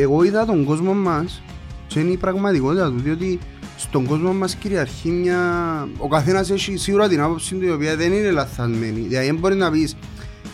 [0.00, 1.42] εγώ είδα τον κόσμο μας
[1.86, 3.38] και είναι η πραγματικότητα του, διότι
[3.76, 5.38] στον κόσμο μας κυριαρχεί μια...
[5.98, 9.00] Ο καθένας έχει σίγουρα την άποψη του η οποία δεν είναι λαθασμένη.
[9.00, 9.96] Δηλαδή δεν μπορεί να πεις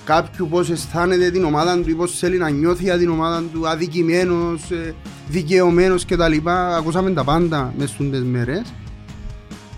[0.04, 3.68] κάποιου πώς αισθάνεται την ομάδα του ή πώς θέλει να νιώθει για την ομάδα του
[3.68, 4.94] αδικημένος, ε,
[5.29, 6.48] δικαιωμένος κτλ.
[6.76, 8.62] Ακούσαμε τα πάντα μες στις μέρες.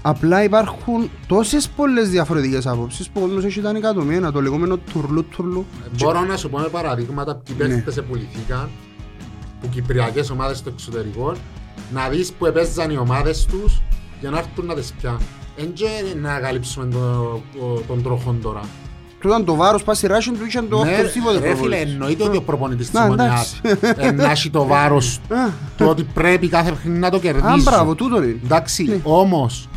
[0.03, 5.25] Απλά υπάρχουν τόσες πολλές διαφορετικές απόψεις που ο κόσμος έχει τα νοικατωμένα, το λεγόμενο τουρλού
[5.25, 5.67] τουρλού.
[5.99, 7.67] Μπορώ να σου πω με παραδείγματα που Ναι.
[7.67, 8.69] παίχτες επουληθήκαν
[9.61, 11.33] που κυπριακές ομάδες στο εξωτερικό
[11.93, 13.83] να δεις που επέζαν οι ομάδες τους
[14.21, 15.21] για να έρθουν να τις πιάνουν.
[15.57, 15.87] Εν και
[16.21, 18.61] να καλύψουμε το- το- τον τροχόν τώρα.
[19.21, 21.93] Τούταν το βάρος πας στη ράση του είχε το Ναι, οποιοδήποτε ρε φίλε, προπονητής.
[21.93, 23.61] εννοείται ότι ο προπονητής της Να, Ομονιάς
[23.97, 27.63] ε, να έχει το βάρος Α, του ότι πρέπει κάθε παιχνίδι να το Α, κερδίσει.
[27.63, 28.41] μπράβο, τούτο είναι.
[28.45, 29.01] Εντάξει, Ναι.
[29.03, 29.69] όμως,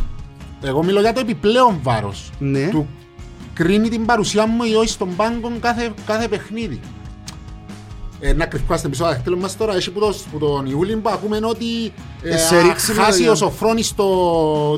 [0.62, 2.30] εγώ μιλώ για το επιπλέον βάρος.
[2.40, 2.68] Ναι.
[2.70, 2.88] Του
[3.54, 6.80] κρίνει την παρουσία μου ή όχι στον πάγκο κάθε, κάθε παιχνίδι.
[8.22, 11.40] Ε, να κρυφκάστε πίσω δάχτυλο μας τώρα, έχει που, το, που τον Ιούλη που ακούμε
[11.44, 11.86] ότι
[12.22, 14.06] ε, Ε, σε ρίξει με χάσει το- ο Σοφρόνης στο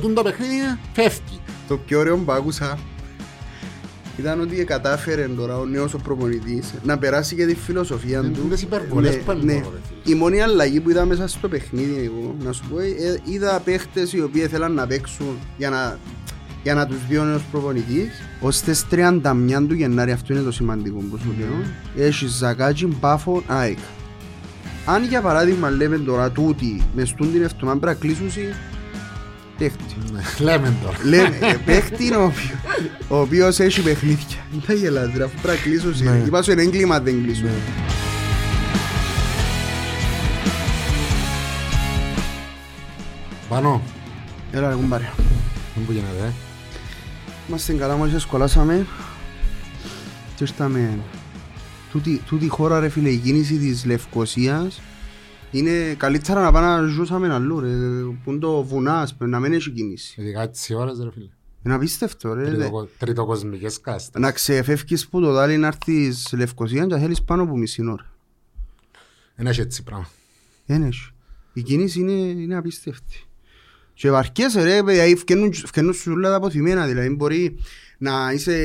[0.02, 1.40] τούντο παιχνίδι, φεύγει.
[1.68, 2.78] Το πιο ωραίο που άκουσα
[4.18, 8.48] ήταν ότι κατάφερε τώρα ο νέος ο προπονητής να περάσει και τη φιλοσοφία Είναι του.
[8.50, 9.52] τις υπερβολές που ναι.
[9.52, 10.16] έλεγα, ρε φίλε.
[10.16, 14.14] Η μόνη αλλαγή που είδα μέσα στο παιχνίδι εγώ, να σου πω, ε, είδα παίχτες
[14.14, 15.98] οι οποίοι θέλαν να παίξουν για να,
[16.64, 18.10] για να τους δει ο νέος προπονητής.
[18.40, 23.44] Ως τις 31 του Γενάρη, αυτό είναι το σημαντικό που σου λέω, έχει Ζακάτσι, Μπάφο,
[23.48, 23.78] ΑΕΚ.
[24.86, 28.54] Αν για παράδειγμα λέμε τώρα τούτη, μες στούν την εβδομάδα πρέπει να κλείσουν
[29.58, 29.84] παίχτη.
[30.40, 30.98] Λέμε τώρα.
[31.04, 32.58] Λέμε, ε, παίχτη είναι ο οποίο-
[33.08, 34.38] ο οποίος έχει παιχνίδια.
[34.52, 35.94] Δεν τα γελάς ρε, αφού πρέπει να κλείσουν.
[36.04, 36.24] Ναι.
[36.26, 37.50] Είπα σου είναι έγκλημα αν δεν κλείσουν.
[43.50, 43.82] Πάνω,
[44.52, 45.10] Έλα ρε κουμπάρε.
[45.76, 46.32] δεν που γίνεται, ε.
[47.48, 48.86] Είμαστε καλά μόλις εσκολάσαμε
[50.36, 51.00] και ήρθαμε
[51.92, 54.82] τούτη, τούτη χώρα ρε φίλε η κίνηση της Λευκοσίας
[55.52, 57.70] είναι καλύτερα να πάμε να ζούσαμε αλλού ρε
[58.24, 61.30] που είναι το βουνά ας πούμε, να μην έχει κίνηση Ειδικά τις ώρες, ρε φίλε.
[61.66, 62.50] είναι απίστευτο ρε δε.
[62.56, 64.22] Τριτοκο- Τριτοκοσμικές κάστες.
[64.22, 68.06] να ξεφεύγεις που το δάλι να έρθεις Λευκοσία και θέλεις πάνω από μισή ώρα
[69.36, 70.08] Δεν έχει έτσι πράγμα.
[70.66, 71.10] δεν έχει
[71.54, 73.24] η κίνηση είναι, είναι απίστευτη
[73.94, 77.58] και βαρκέσαι ρε παιδιά φκαινούν, φκαινούν σου όλα τα αποθυμένα δηλαδή μπορεί
[77.98, 78.58] να είσαι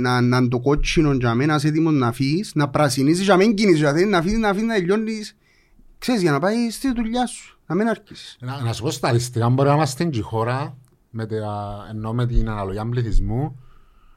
[0.00, 3.54] να, να είναι το κότσινο για μένα είσαι έτοιμος να φύγεις να πρασινίσεις για μην
[3.54, 5.36] κίνησης για θέλεις να φύγεις να φύγεις να τελειώνεις.
[5.98, 8.36] Ξέρεις για να πάει στη δουλειά σου να μην αρκείς.
[8.40, 10.76] Να, να σου πω στατιστικά, μπορεί να είμαστε και η χώρα,
[11.10, 13.58] με τα, ενώ με την αναλογία πληθυσμού,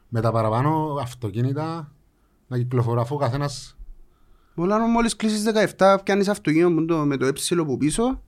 [0.09, 1.91] με τα παραπάνω αυτοκίνητα
[2.47, 3.75] να κυκλοφορά αφού ο καθένας
[4.55, 5.43] Πολλά νο, μόλις κλείσεις
[5.77, 8.21] 17 πιάνεις αυτοκίνητο που είναι το- με το έψιλο που πίσω.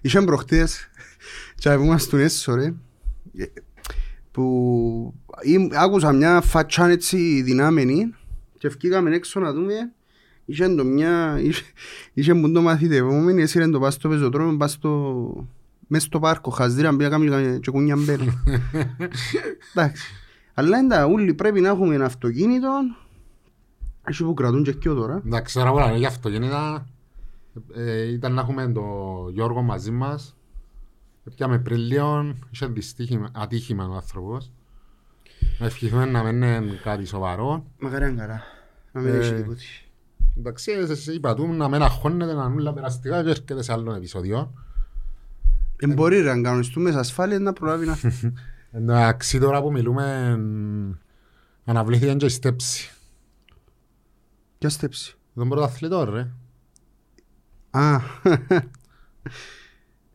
[0.00, 0.88] Είχαν προχτές
[1.56, 2.64] και που ήμασταν έσω ρε
[3.36, 3.44] ε,
[4.32, 8.14] που ή- άκουσα μια φατσάν έτσι δυνάμενη
[8.58, 9.74] και βγήκαμε έξω να δούμε
[10.44, 11.64] είχε το μια είχε-
[12.12, 15.46] είχε μου το μαθητευόμενη έσυρε το πας στο πεζοδρόμιο πας στο
[15.88, 18.42] μες στο πάρκο χαζδίρα πήγα κάνει και κουνιά μπέλα.
[19.74, 20.12] Εντάξει.
[20.54, 22.70] Αλλά εντάξει όλοι πρέπει να έχουμε ένα αυτοκίνητο
[24.08, 25.22] έχει που κρατούν και πιο τώρα.
[25.26, 26.86] Εντάξει, τώρα που λέμε για αυτοκίνητα,
[27.74, 28.84] ε, ήταν να έχουμε τον
[29.32, 30.35] Γιώργο μαζί μας.
[31.34, 34.50] Πιάμε πριν λίγο, είχε δυστύχημα, ατύχημα ο άνθρωπος.
[35.58, 37.66] Να ευχηθούμε να μην είναι κάτι σοβαρό.
[37.78, 38.42] Μακάρι αν καλά.
[38.92, 39.60] Να μην Ε, έχει τίποτε.
[40.38, 43.94] Εντάξει, ε, σε- είπα του να μην αγχώνεται, να μην περαστικά και έρχεται σε άλλο
[43.94, 44.52] επεισόδιο.
[45.76, 48.32] Δεν μπορεί ρε, αν κανονιστούμε σε ασφάλεια να προλάβει να φύγει.
[48.72, 50.92] Εντάξει, τώρα που μιλούμε, μ,
[51.64, 52.90] αναβλήθηκε και η στέψη.
[54.58, 56.28] Ποια στέψη; Τον πρωταθλητό, ρε.
[57.70, 58.00] Α, Ε,
[58.48, 58.68] Εντάξει,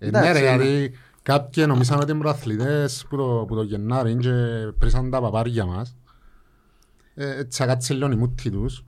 [0.09, 0.39] ναι, ρε, ναι.
[0.39, 0.91] γιατί
[1.23, 4.31] κάποιοι νομίζαν ότι οι πρωταθλητές που το, που το Γενάρη και
[4.79, 5.95] πρίσαν τα παπάρια μας.
[7.13, 8.83] Ε, έτσι ακάτσε λίγο η μούτη τους.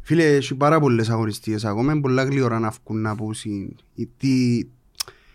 [0.00, 1.92] φίλε, έχει πάρα πολλές αγωνιστικές ακόμα.
[1.92, 3.34] Είναι πολλά γλύωρα να βγουν να πούν.
[3.34, 4.62] συν- ή τι-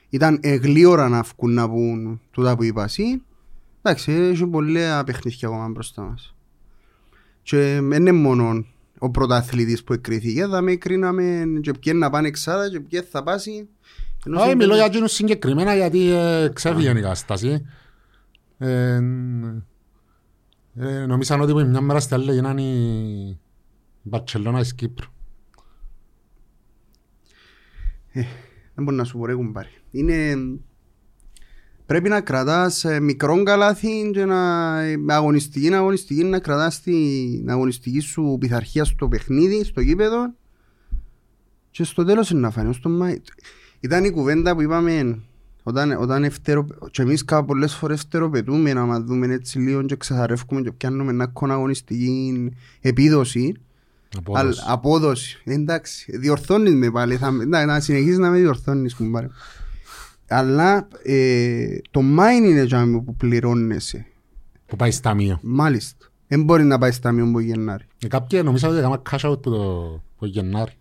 [0.10, 3.22] Ήταν ε, γλύωρα να βγουν να πούν τούτα που είπα εσύ.
[3.82, 6.36] Εντάξει, έχει πολλά παιχνίδια ακόμα μπροστά μας.
[7.42, 8.66] Και δεν είναι μόνο
[9.00, 10.48] ο πρωταθλητής που εκκρίθηκε.
[10.48, 13.70] Θα με κρίναμε και ποιοι να πάνε εξάδα και ποιοι θα πάσει.
[14.26, 17.66] Ενώ Όχι, σε- μιλώ για εκείνους συγκεκριμένα γιατί ε, ξέφυγε η κατάσταση.
[18.58, 19.00] Ε,
[20.76, 23.40] ε, νομίζαν ότι που μια μέρα στη άλλη γίνανε η
[24.02, 25.10] Μπαρτσελώνα της Κύπρου.
[28.76, 29.70] Δεν μπορεί να σου πω ρε κουμπάρι.
[29.92, 30.36] Είναι...
[31.86, 38.00] Πρέπει να κρατάς ε, μικρό καλάθι και να ε, αγωνιστική, αγωνιστική να κρατάς την αγωνιστική
[38.00, 40.34] σου πειθαρχία στο παιχνίδι, στο γήπεδο
[41.72, 42.70] και στο τέλος είναι να φανεί.
[42.70, 43.22] ως το Μάη.
[43.80, 45.20] Ήταν η κουβέντα που είπαμε
[45.64, 49.96] όταν, όταν ευτερο, και εμείς κάπου πολλές φορές ευτεροπετούμε να μας δούμε έτσι λίγο και
[49.96, 52.52] ξεθαρεύουμε και πιάνουμε ένα κόνο αγωνιστική
[52.82, 53.56] επίδοση
[54.18, 54.42] Απόδοση.
[54.42, 55.42] Αλλά- απόδοση.
[55.44, 57.16] Εντάξει, διορθώνεις με πάλι.
[57.18, 59.28] Θα, να, να συνεχίσεις να με διορθώνεις, κουμπάρε.
[60.28, 64.06] Αλλά ε, το mine είναι τζάμι που πληρώνεσαι.
[64.66, 65.40] Που πάει στα μία.
[65.42, 66.06] Μάλιστα.
[66.28, 67.86] Δεν μπορεί να πάει στα μειον που Γενάρη.
[68.04, 70.72] Ε, Κάποιοι νομίζαν ότι έκανα cash out που το, που Γενάρη.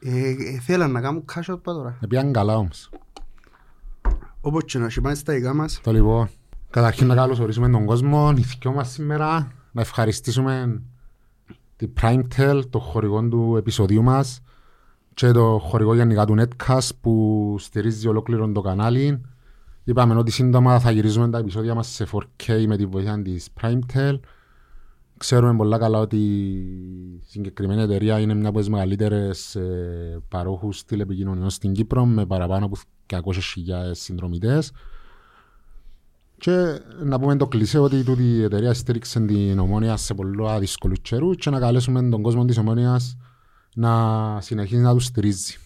[0.00, 1.98] Ε, ε, θέλαν να κάνουν cash out πά τώρα.
[2.00, 2.90] Ε, Πήγαν καλά όμως.
[4.40, 5.80] Όπως και να έχει πάει στα δικά μας.
[5.82, 6.28] Το λοιπόν,
[6.70, 10.82] καταρχήν να καλωσορίσουμε τον κόσμο, οι δυο μας σήμερα, να ευχαριστήσουμε
[11.76, 14.42] την PrimeTel, το χορηγό του επεισοδίου μας
[15.14, 19.20] και το χορηγό γενικά του Netcast που στηρίζει ολόκληρο το κανάλι.
[19.84, 24.18] Είπαμε ότι σύντομα θα γυρίζουμε τα επεισόδια μας σε 4K με τη βοήθεια της PrimeTel.
[25.16, 31.50] Ξέρουμε πολλά καλά ότι η συγκεκριμένη εταιρεία είναι μια από τις μεγαλύτερες ε, παρόχους τηλεπικοινωνιών
[31.50, 32.76] στην Κύπρο με παραπάνω από
[33.06, 33.20] 200.000
[33.90, 34.72] συνδρομητές.
[36.38, 40.98] Και να πούμε το κλεισέ ότι τούτη η εταιρεία στήριξε την ομόνια σε πολλά δύσκολους
[41.00, 43.16] καιρούς και να καλέσουμε τον κόσμο της ομόνιας
[43.74, 45.56] να συνεχίσει να τους στηρίζει.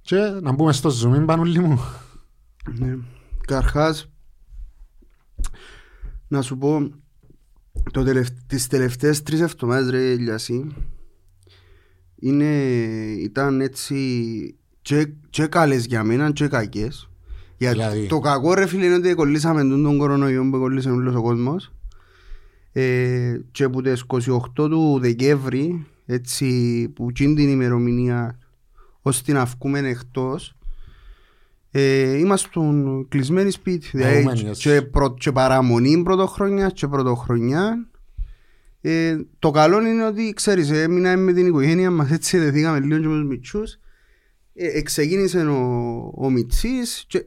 [0.00, 1.80] Και να μπούμε στο zoom πάνω μου.
[2.78, 2.96] Ναι.
[3.46, 4.08] Καρχάς,
[6.28, 6.90] να σου πω,
[7.92, 8.28] το τελευ...
[8.46, 10.74] τις τελευταίες τρεις εβδομάδες ρε Λιασί,
[12.16, 12.54] είναι,
[13.20, 13.96] ήταν έτσι
[14.82, 17.08] και, και καλές για μένα και κακές.
[17.56, 21.14] Γιατί Δηλαδή; το κακό ρε φίλε είναι ότι κολλήσαμε τον, τον κορονοϊό που κολλήσαμε όλος
[21.14, 21.72] ο κόσμος
[22.72, 28.38] ε, και που τις 28 του Δεκέμβρη έτσι που εκείνη την ημερομηνία
[29.02, 30.54] ώστε να βγούμε εκτός
[31.70, 32.48] ε, είμαστε
[33.08, 33.86] κλεισμένοι σπίτι.
[33.86, 34.68] Χαρούμενοι, Δηλαδή, έτσι.
[34.68, 37.88] και, προ, και παραμονή πρωτοχρονιά και πρωτοχρονιά.
[38.80, 43.06] Ε, το καλό είναι ότι ξέρεις, έμεινα με την οικογένεια μας έτσι δεθήκαμε λίγο και
[43.06, 43.78] με τους μητσούς.
[44.54, 47.24] Ε, ε, ξεκίνησε ο, ο Μιτσής και,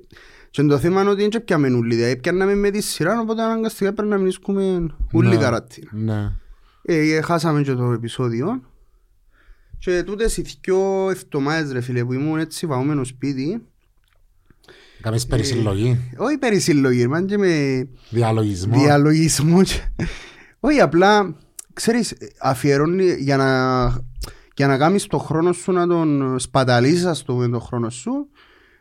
[0.49, 3.93] και το θέμα είναι ότι δεν πιάμε ούλοι, δηλαδή πιάνναμε με τη σειρά οπότε αναγκαστικά
[3.93, 5.37] πρέπει να μείνουμε ούλοι Ναι.
[5.37, 5.89] καράτινα.
[5.91, 6.31] Ναι.
[6.85, 8.61] Ε, ε, χάσαμε και το επεισόδιο.
[9.77, 13.61] Και τούτες οι δυο εβδομάδες ρε φίλε που ήμουν έτσι βαούμενο σπίτι
[15.01, 18.79] Κάμεις περισυλλογή, όχι περισυλλογή, μαν και με διαλογισμό.
[18.79, 19.63] διαλογισμό.
[19.63, 19.81] και-
[20.59, 21.35] Όχι, απλά,
[21.73, 23.85] ξέρεις, αφιερώνει για να,
[24.55, 28.11] για να κάνεις το χρόνο σου να τον σπαταλίσεις, ας το πούμε, τον χρόνο σου.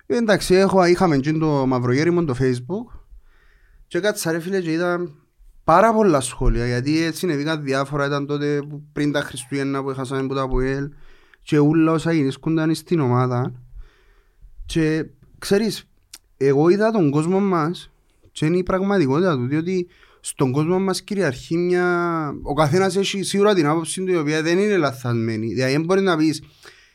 [0.06, 2.98] Ε, εντάξει, έχω, είχαμε και το μαυρογέρι μου το facebook
[3.86, 5.10] και κάτσα ρε φίλε και είδα
[5.64, 10.26] πάρα πολλά σχόλια γιατί έτσι συνέβηκαν διάφορα ήταν τότε που πριν τα Χριστούγεννα που έχασαμε
[10.26, 10.88] που τα ΑΠΟΕΛ
[11.42, 13.52] και όλα όσα γίνησκονταν στην ομάδα
[14.66, 15.06] και
[15.38, 15.88] ξέρεις
[16.36, 17.90] εγώ είδα τον κόσμο μας
[18.32, 19.88] και είναι η πραγματικότητα του διότι
[20.24, 21.86] στον κόσμο μας κυριαρχεί μια...
[22.42, 25.46] Ο καθένας έχει σίγουρα την άποψη του η οποία δεν είναι λαθασμένη.
[25.46, 26.42] Δηλαδή δεν μπορεί να πεις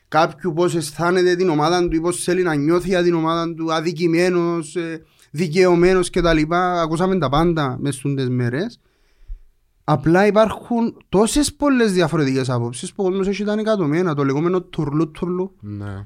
[0.08, 3.74] κάποιου πώς αισθάνεται την ομάδα του ή πώς θέλει να νιώθει για την ομάδα του
[3.74, 5.04] αδικημένος, ε,
[5.38, 6.54] δικαιωμένος κτλ.
[6.54, 8.80] Ακούσαμε τα πάντα μες στις τούντες μέρες.
[9.84, 15.12] Απλά υπάρχουν τόσες πολλές διαφορετικές απόψεις που ο κόσμος έχει τα νοικατομένα, το λεγόμενο τουρλού
[15.12, 16.06] τουρλού Ναι.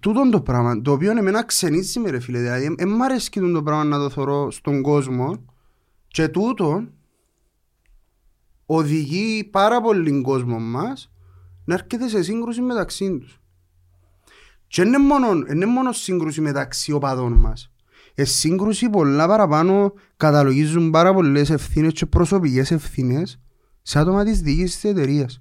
[0.00, 3.52] τούτο το πράγμα, το οποίο εμένα ξενίζει με ρε φίλε, δηλαδή δεν μ' αρέσει τούτο
[3.52, 5.44] το πράγμα να το θωρώ στον κόσμο
[6.08, 6.86] και τούτο
[8.66, 11.10] οδηγεί πάρα πολύ κόσμο μας
[11.64, 13.40] να έρχεται σε σύγκρουση μεταξύ τους.
[14.68, 17.70] Και δεν είναι μόνο, δεν είναι μόνο σύγκρουση μεταξύ οπαδών μας.
[18.18, 23.40] Ε, σύγκρουση πολλά παραπάνω καταλογίζουν πάρα πολλές ευθύνες και προσωπικές ευθύνες
[23.82, 25.40] σε άτομα της διοίκησης της εταιρείας.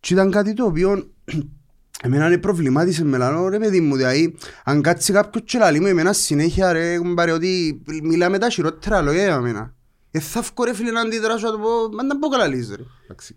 [0.00, 1.10] Και ήταν κάτι το οποίο
[2.02, 5.86] εμένα είναι προβλημάτισε με λαλό ρε παιδί μου δηλαδή αν κάτσει κάποιος και λαλεί μου
[5.86, 9.74] εμένα συνέχεια ρε κουμπάρε ότι μιλάμε τα χειρότερα λόγια για εμένα
[10.10, 12.74] ε, θα βγω ρε φίλε να αντιδράσω να του πω μα να πω καλά λύσεις
[12.74, 13.36] ρε Εντάξει.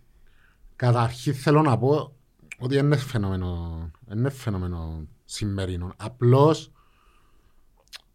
[0.75, 2.15] Καταρχήν θέλω να πω
[2.57, 5.93] ότι δεν είναι φαινόμενο, δεν είναι φαινόμενο σημερινό.
[5.97, 6.71] Απλώς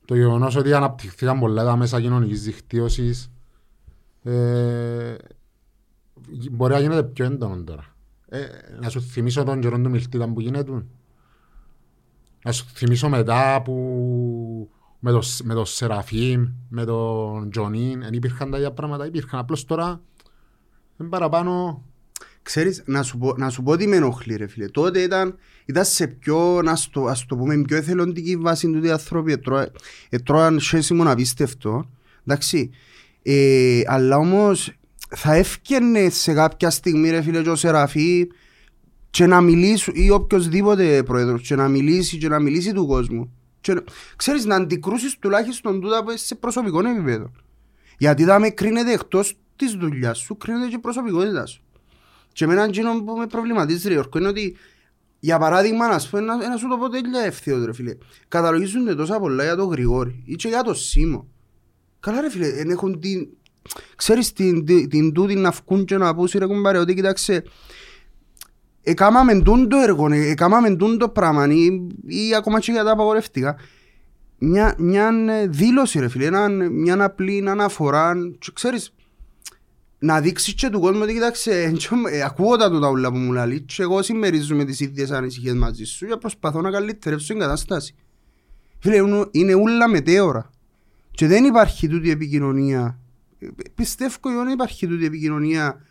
[0.09, 3.31] το γεγονός ότι αναπτυχθήκαν πολλά τα μέσα κοινωνικής δικτύωσης
[4.23, 5.15] ε,
[6.51, 7.85] μπορεί να γίνεται πιο έντονο τώρα.
[8.29, 8.47] Ε,
[8.81, 10.85] να σου θυμίσω τον καιρό του Μιλτίτα που γίνεται.
[12.45, 18.51] Να σου θυμίσω μετά που με το, με το Σεραφείμ, με τον Τζονίν, δεν υπήρχαν
[18.51, 19.41] τα ίδια πράγματα, υπήρχαν.
[19.41, 20.01] Απλώς τώρα
[21.01, 21.83] είναι παραπάνω
[22.49, 24.69] Ξέρεις, να σου, πω, να σου πω τι με ενοχλεί ρε φίλε.
[24.69, 28.91] Τότε ήταν, ήταν σε πιο, να στο, ας το πούμε, πιο εθελοντική βάση του οι
[28.91, 29.33] άνθρωποι.
[29.33, 29.71] Ετρώα-
[30.09, 31.91] Ετρώαν σχέσιμο απίστευτο.
[32.27, 32.71] Εντάξει.
[33.23, 34.73] Ε, αλλά όμως
[35.17, 38.27] θα έφτιανε σε κάποια στιγμή ρε φίλε και ο Σεραφή
[39.11, 43.33] και να μιλήσει ή οποιοδήποτε πρόεδρος και να μιλήσει και να μιλήσει του κόσμου.
[43.61, 43.85] Και, να-
[44.17, 47.31] ξέρεις, να αντικρούσεις τουλάχιστον τούτα που είσαι σε προσωπικό επίπεδο.
[47.99, 51.63] Γιατί θα με κρίνεται εκτός της δουλειάς σου, κρίνεται και η προσωπικότητα σου.
[52.33, 54.57] Και εμένα εκείνο που με προβληματίζει ρε Γιώργο είναι ότι
[55.19, 57.97] για παράδειγμα να σου πω ένα, ένα σου το πω τέλεια ευθύος ρε φίλε.
[58.29, 61.29] Καταλογίζονται τόσα πολλά για τον Γρηγόρη ή και για τον Σίμω.
[62.01, 63.29] Καλά ρε φίλε, εν έχουν την,
[63.97, 67.43] ξέρεις την, την, την τούτη να βγουν και να πούσει ρε κουμπάρε ότι κοίταξε
[68.83, 72.91] εκάμαμε τούν το έργο, ε, εκάμαμε τούν το πράγμα ή, ή ακόμα και για τα
[72.91, 73.57] απαγορευτικά
[74.39, 78.95] μια, μια ε, δήλωση ρε φίλε, ένα, μια απλή αναφορά και ξέρεις
[79.99, 81.73] να δείξεις και του κόσμου ότι κοιτάξτε,
[82.11, 85.55] ε, ακούω τα του τα ούλα που μου λέει και εγώ συμμερίζομαι τις ίδιες ανησυχίες
[85.55, 87.95] μαζί σου και προσπαθώ να καλυτερεύσω την κατάσταση.
[88.79, 88.97] Φίλε,
[89.31, 90.51] είναι ούλα μετέωρα
[91.11, 92.99] και δεν υπάρχει τούτη επικοινωνία.
[93.75, 95.83] Πιστεύω ότι δεν υπάρχει τούτη επικοινωνία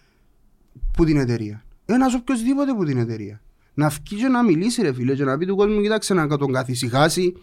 [0.93, 1.63] που την εταιρεία.
[1.85, 3.41] Ένας οποιοσδήποτε που την εταιρεία.
[3.73, 6.53] Να βγει και να μιλήσει ρε φίλε και να πει του κόσμου κοιτάξτε να τον
[6.53, 7.33] καθησυχάσει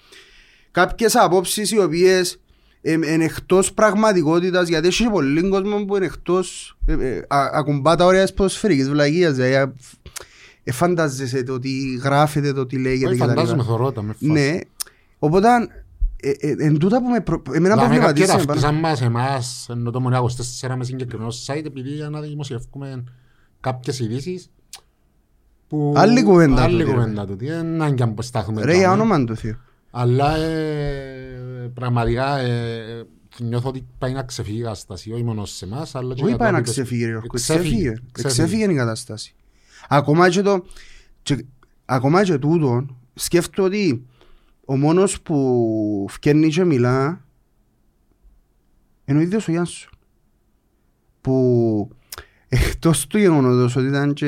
[0.71, 2.39] κάποιες απόψεις οι οποίες
[2.85, 8.23] είναι εκτός πραγματικότητας γιατί έχει πολύ κόσμο που είναι εκτός ε, ε, ακουμπά τα ωραία
[8.23, 9.73] της ποδοσφαιρικής βλαγίας δηλαδή
[10.65, 11.71] ε, φαντάζεσαι το τι
[12.03, 14.59] γράφεται, το τι λέγεται Όχι φαντάζομαι θωρώ με φάση Ναι,
[15.19, 15.49] οπότε
[16.59, 17.43] εν τούτα που με προ...
[17.53, 20.21] εμένα προβληματίζει Κάποιοι ταυτίζαν μας εμάς ενώ το μονέα
[20.63, 23.05] 24 με συγκεκριμένος site επειδή για να δημοσιεύουμε
[23.61, 24.51] κάποιες ειδήσεις
[25.69, 25.93] που...
[25.97, 26.97] Άλλη κουβέντα Άλλη τούτη, ρε.
[26.97, 29.03] κουβέντα τούτη, δεν είναι αν στάθουμε Ρε για πάνω.
[29.03, 29.57] όνομα του Θεού
[29.91, 31.34] Αλλά ε,
[31.75, 33.07] πραγματικά ε,
[33.41, 36.33] νιώθω ότι πάει να ξεφύγει η κατάσταση, όχι μόνο σε εμάς, αλλά και Όχι για
[36.33, 37.69] το πάει να επίπεδο- ξεφύγει ρε Γιώργο, Εξέφυγε.
[37.71, 38.43] ξέφυγε Εξέφυγε.
[38.43, 39.35] Εξέφυγε η κατάσταση
[39.89, 40.65] Ακόμα και το
[41.23, 41.45] και,
[41.85, 44.07] Ακόμα και τούτο σκέφτομαι ότι
[44.65, 47.25] ο μόνος που φκένει και μιλά
[49.05, 49.91] είναι ο ίδιος ο Γιάνσον
[51.21, 51.89] που
[52.49, 54.27] εκτός του γεγονότος ότι ήταν και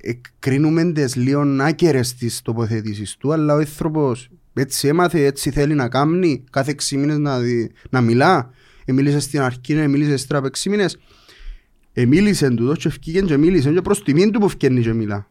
[0.00, 4.28] ε, κρίνουμε τις λίγο άκερες τις τοποθετήσεις του αλλά ο άνθρωπος
[4.60, 8.50] έτσι έμαθε, έτσι θέλει να κάνει κάθε 6 μήνες να, δει- να μιλά.
[8.84, 10.98] Ε, μίλησε στην αρχή, ε, μίλησε στις από 6 μήνες.
[11.92, 13.72] Ε, μίλησε του και ευκήγεν και μίλησε.
[13.72, 15.28] Και προς τιμήν του που φκένει και μιλά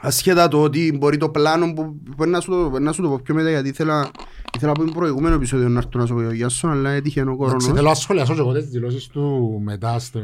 [0.00, 3.08] ασχέτα το ότι μπορεί το πλάνο που μπορεί να σου το, μπορεί να σου το
[3.08, 4.10] πω πιο μετά γιατί ήθελα,
[4.56, 7.22] ήθελα από το προηγούμενο επεισόδιο να έρθω να σου πω για Γιάνσον αλλά έτυχε ο
[7.22, 10.20] Εντάξει, κορώνος Θέλω να σχολιάσω και εγώ τις δηλώσεις του μετά στο...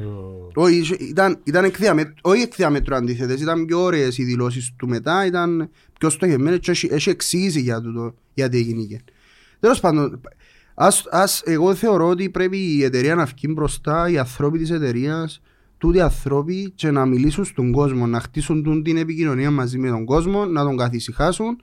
[0.55, 4.73] όχι, είχε- ήταν, ήταν εκ διαμέτρου, όχι εκ διαμέτρου αντίθετες, ήταν πιο ωραίες οι δηλώσεις
[4.77, 8.83] του μετά, ήταν πιο στοχευμένες και έχει, έχει εξήγηση για τούτο, γιατί έγινε.
[8.83, 9.01] και.
[9.61, 10.21] Τέλος πάντων,
[10.75, 15.41] ας, ας, εγώ θεωρώ ότι πρέπει η εταιρεία να βγει μπροστά, οι ανθρώποι της εταιρείας,
[15.78, 20.04] τούτοι άνθρωποι και να μιλήσουν στον κόσμο, να χτίσουν τούν την επικοινωνία μαζί με τον
[20.04, 21.61] κόσμο, να τον καθησυχάσουν,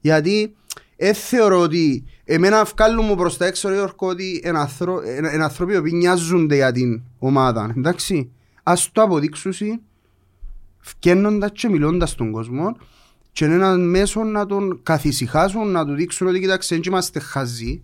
[0.00, 0.54] γιατί
[0.96, 5.30] δεν θεωρώ ότι εμένα βγάλουν μου προς τα έξω ρε Γιώργο ότι είναι ανθρω- είναι-
[5.34, 8.30] είναι άνθρωποι που νοιάζονται για την ομάδα, εντάξει.
[8.62, 9.52] Ας το αποδείξουν
[10.78, 12.76] φκένοντας και μιλώντας στον κόσμο
[13.32, 17.82] και είναι ένα μέσο να τον καθησυχάσουν, να του δείξουν ότι κοιτάξτε δεν είμαστε χαζοί,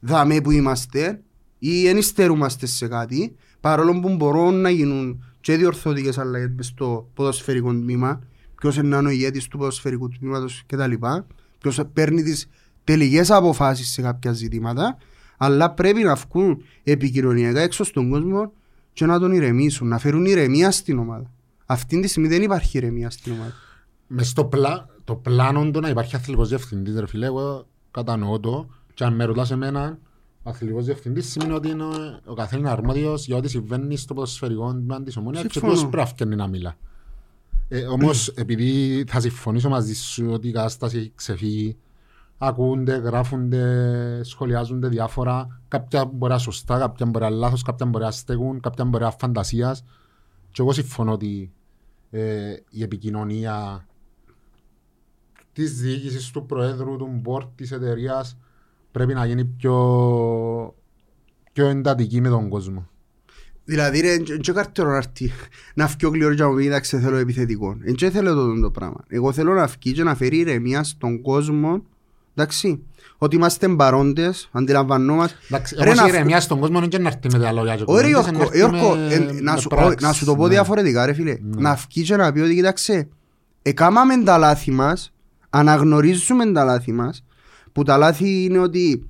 [0.00, 1.20] δαμέ που είμαστε
[1.58, 7.10] ή δεν υστερούμαστε σε κάτι παρόλο που μπορούν να γίνουν και διορθωτικές αλλαγές μες στο
[7.14, 8.20] ποδοσφαιρικό τμήμα
[8.54, 10.92] ποιος είναι ο ηγέτης του ποδοσφαιρικού τμήματος κτλ.
[11.58, 12.48] Ποιος παίρνει τις
[12.84, 14.96] τελικές αποφάσεις σε κάποια ζητήματα
[15.36, 18.52] αλλά πρέπει να βγουν επικοινωνιακά έξω στον κόσμο
[18.92, 21.30] και να τον ηρεμήσουν, να φέρουν ηρεμία στην ομάδα.
[21.66, 23.52] Αυτή τη στιγμή δεν υπάρχει ηρεμία στην ομάδα.
[24.06, 28.68] Μες στο πλά, το πλάνο του να υπάρχει αθλητικός διευθυντής, ρε φίλε, εγώ κατανοώ το
[28.94, 29.98] και αν με ρωτάς εμένα,
[30.42, 34.70] ο αθλητικός διευθυντής σημαίνει ότι είναι ο- ο καθένας αρμόδιος για ό,τι συμβαίνει στο ποδοσφαιρικό
[34.72, 35.72] τμήμα της ομόνιας και Συμφωνώ.
[35.72, 36.76] ποιος πρέπει να φτιάχνει να μιλά.
[37.68, 41.76] Ε, όμως, επειδή θα συμφωνήσω μαζί σου ότι η κατάσταση έχει ξεφύγει,
[42.38, 45.60] ακούνται, γράφονται, σχολιάζονται διάφορα.
[45.68, 48.84] Κάποια μπορεί να είναι σωστά, κάποια μπορεί να είναι λάθος, κάποια μπορεί να στέγουν, κάποια
[48.84, 49.84] μπορεί να είναι φαντασίας.
[50.50, 51.52] Και εγώ συμφωνώ ότι
[52.10, 53.86] ε, η επικοινωνία
[55.52, 58.36] της διοίκησης του προέδρου, του board της εταιρείας
[58.92, 60.74] πρέπει να γίνει πιο,
[61.52, 62.86] πιο εντατική με τον κόσμο.
[63.64, 65.32] Δηλαδή ρε, δεν καρτερό να έρθει
[65.74, 67.76] να φύγει ο Κλειόρ και να μου πει εντάξει θέλω επιθετικό.
[67.98, 69.04] Δεν θέλω το, το πράγμα.
[69.08, 71.82] Εγώ θέλω να φύγει και να φέρει ηρεμία στον κόσμο.
[72.34, 72.82] Εντάξει.
[73.18, 75.36] Ότι είμαστε παρόντες, αντιλαμβανόμαστε.
[75.50, 77.52] Εντάξει, Ρε, όμως να η φ- ηρεμία στον κόσμο δεν είναι να έρθει με τα
[77.52, 79.92] λόγια και Ωραία κουβέντες, είναι Γιώργο, να έρθει Γιώργο, με- ε, να με σου- πράξεις,
[79.94, 80.48] όχι, να σου το πω ναι.
[80.48, 81.36] διαφορετικά ρε φίλε.
[81.42, 81.60] Ναι.
[81.60, 83.08] Να φύγει και να πει ότι κοιτάξε,
[83.62, 85.12] εκάμαμε τα λάθη μας,
[85.50, 87.24] αναγνωρίζουμε τα λάθη μας,
[87.72, 89.06] που τα λάθη είναι ότι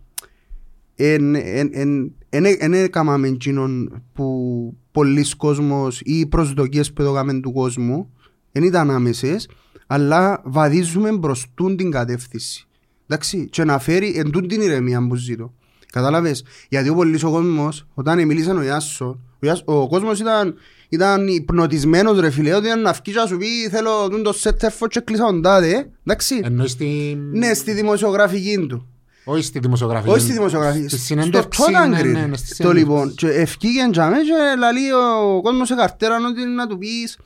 [2.30, 8.10] δεν έκαναμε εκείνον που πολλοί κόσμος ή οι προσδοκίες που έδωκαμε του κόσμου
[8.52, 9.48] δεν ήταν άμεσες,
[9.86, 12.66] αλλά βαδίζουμε προς τούν την κατεύθυνση.
[13.06, 15.52] Εντάξει, και να φέρει εν τούν την ηρεμία που ζητώ.
[15.92, 20.54] Κατάλαβες, γιατί ο πολλής ο κόσμος, όταν μίλησαν ο Ιάσος, ο, Ιάσο, ο κόσμος ήταν,
[20.92, 24.86] ήταν υπνοτισμένος ρε φίλε, ότι να βγει και να σου πει θέλω τούν το σετέφο
[24.88, 26.40] και κλείσα τον τάδε, εντάξει.
[26.44, 27.18] Εννοείς στη...
[27.32, 28.86] Ναι, στη δημοσιογραφική του.
[29.24, 30.12] Όχι στη δημοσιογραφία.
[30.12, 30.80] Όχι στη δημοσιογραφία.
[30.80, 31.60] Στη Στο συνέντευξη.
[31.60, 32.12] τότε ναι, Άγκρι.
[32.12, 32.84] ναι, ναι, στη Το συνέντευξη.
[32.84, 33.14] λοιπόν.
[33.14, 37.18] Και ευκήγεν τζάμε και λαλεί ο κόσμος σε καρτέρα ότι να του πεις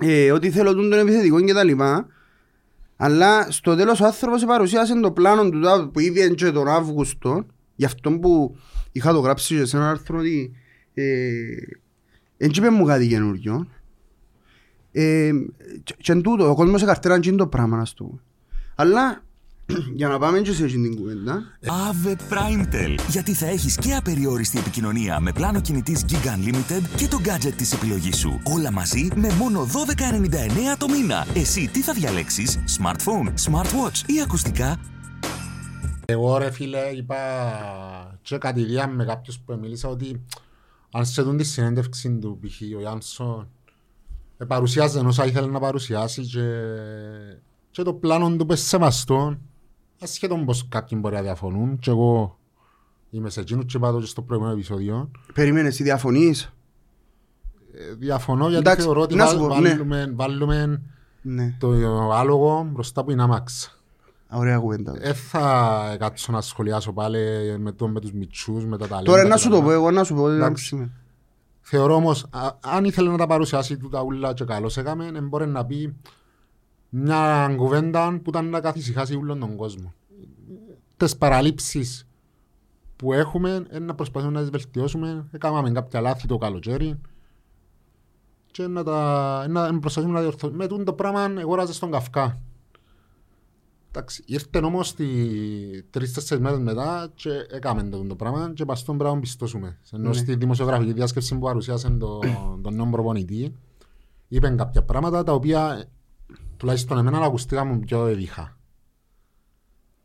[0.00, 2.06] ε, ότι θέλω τον τον επιθετικό και τα λοιπά.
[2.96, 7.46] Αλλά στο τέλος ο άνθρωπος παρουσίασε το πλάνο του τάδε που ήβγαινε και τον Αύγουστο
[7.76, 8.56] Γι' αυτό που
[8.92, 10.52] είχα το γράψει και σε ένα άρθρο ότι
[10.94, 11.04] ε,
[12.36, 13.66] εν είπε μου κάτι καινούριο.
[14.92, 15.30] Ε,
[15.82, 18.20] και, και εν τούτο, ο κόσμος σε καρτέρα είναι το πράγμα, να σου το πω.
[18.74, 19.22] Αλλά
[19.98, 21.42] για να πάμε και σε αυτήν την κουβέντα.
[21.64, 22.98] Ave Primetel.
[23.08, 27.72] Γιατί θα έχεις και απεριόριστη επικοινωνία με πλάνο κινητής Gig Unlimited και το gadget της
[27.72, 28.40] επιλογής σου.
[28.44, 31.26] Όλα μαζί με μόνο 12,99 το μήνα.
[31.34, 34.80] Εσύ τι θα διαλέξεις, smartphone, smartwatch ή ακουστικά;
[36.04, 37.16] Εγώ ρε φίλε είπα
[38.22, 40.24] και κατηδία με κάποιους που μίλησα ότι
[40.90, 42.60] αν σε δουν τη συνέντευξη του π.χ.
[42.76, 43.48] ο Γιάνσον
[44.38, 46.42] ε, παρουσιάζει όσα ήθελε να παρουσιάσει και,
[47.70, 49.36] και το πλάνο του πες σεβαστό
[50.00, 52.38] ασχέτον πως κάποιοι μπορεί να διαφωνούν και εγώ
[53.10, 56.52] είμαι σε εκείνους και είπα το και στο προηγούμενο επεισόδιο Περίμενες, εσύ διαφωνείς;
[57.74, 59.68] Ε, διαφωνώ γιατί Εντάξει, θεωρώ ότι να σου βάλ- πω, ναι.
[59.68, 60.82] βάλουμε, βάλουμε
[61.22, 61.70] Ναι, το
[62.12, 63.75] άλογο μπροστά που είναι άμαξ.
[64.30, 64.92] Ωραία κουβέντα.
[64.92, 67.18] Δεν θα κάτσω να σχολιάσω πάλι
[67.58, 69.10] με, το, με τους μητσούς, με τα ταλέντα.
[69.10, 69.80] Τώρα και να τα σου το πω, πράγματα.
[69.82, 70.22] εγώ να σου πω.
[70.22, 70.54] ότι Εντάξει.
[70.54, 70.92] δεν σημαίνει.
[71.60, 75.46] Θεωρώ όμως, α- αν ήθελε να τα παρουσιάσει τούτα ούλα και καλώς έκαμε, δεν μπορεί
[75.46, 75.96] να πει
[76.88, 79.94] μια κουβέντα που ήταν να καθησυχάσει όλον τον κόσμο.
[80.96, 82.06] Τις παραλήψεις
[82.96, 85.26] που έχουμε, είναι να προσπαθούμε να τις βελτιώσουμε.
[85.30, 87.00] Έκαναμε κάποια λάθη το καλοκαίρι
[88.50, 90.58] και να, τα, να να προσπαθούμε να διορθώσουμε.
[90.58, 92.40] Με τούτο το πράγμα εγόραζες στον Καυκά.
[93.96, 95.06] Εντάξει, ήρθε όμως τη
[95.90, 99.78] τρεις-τέσσερις μέρες μετά και έκαμε το, το πράγμα και πας στον πράγμα πιστώσουμε.
[99.92, 100.14] Ενώ Ναι.
[100.14, 102.18] στη δημοσιογραφική διάσκεψη που παρουσιάσε το,
[102.62, 103.52] τον νέο προπονητή
[104.28, 105.88] είπε κάποια πράγματα τα οποία
[106.56, 108.56] τουλάχιστον εμένα ακουστήκαμε πιο εδίχα.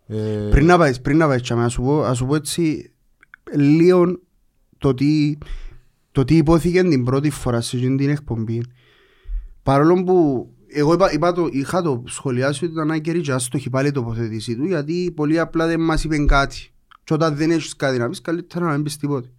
[0.08, 2.92] Ε, Πριν να πάεις, πριν να πάεις, τσάμε, να σου πω, να σου πω έτσι
[3.56, 4.20] λίγο
[4.78, 5.38] το τι,
[6.12, 8.64] το τι υπόθηκε την πρώτη φορά σε εκείνη την εκπομπή.
[9.64, 13.88] Παρόλο που εγώ είπα, είπα το, είχα το σχολιάσει ότι ήταν άκερη και άστοχη πάλι
[13.88, 16.72] η τοποθέτησή του γιατί πολύ απλά δεν μας είπε κάτι.
[17.04, 19.30] Και όταν δεν έχεις κάτι να πεις καλύτερα να μην πεις τίποτε.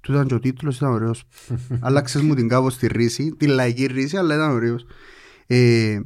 [0.00, 1.24] Του ήταν και ο τίτλος, ήταν ωραίος.
[1.80, 4.86] Άλλαξες μου την κάπως τη ρίση, τη λαϊκή ρίση, αλλά ήταν ωραίος.
[5.46, 6.00] Ε,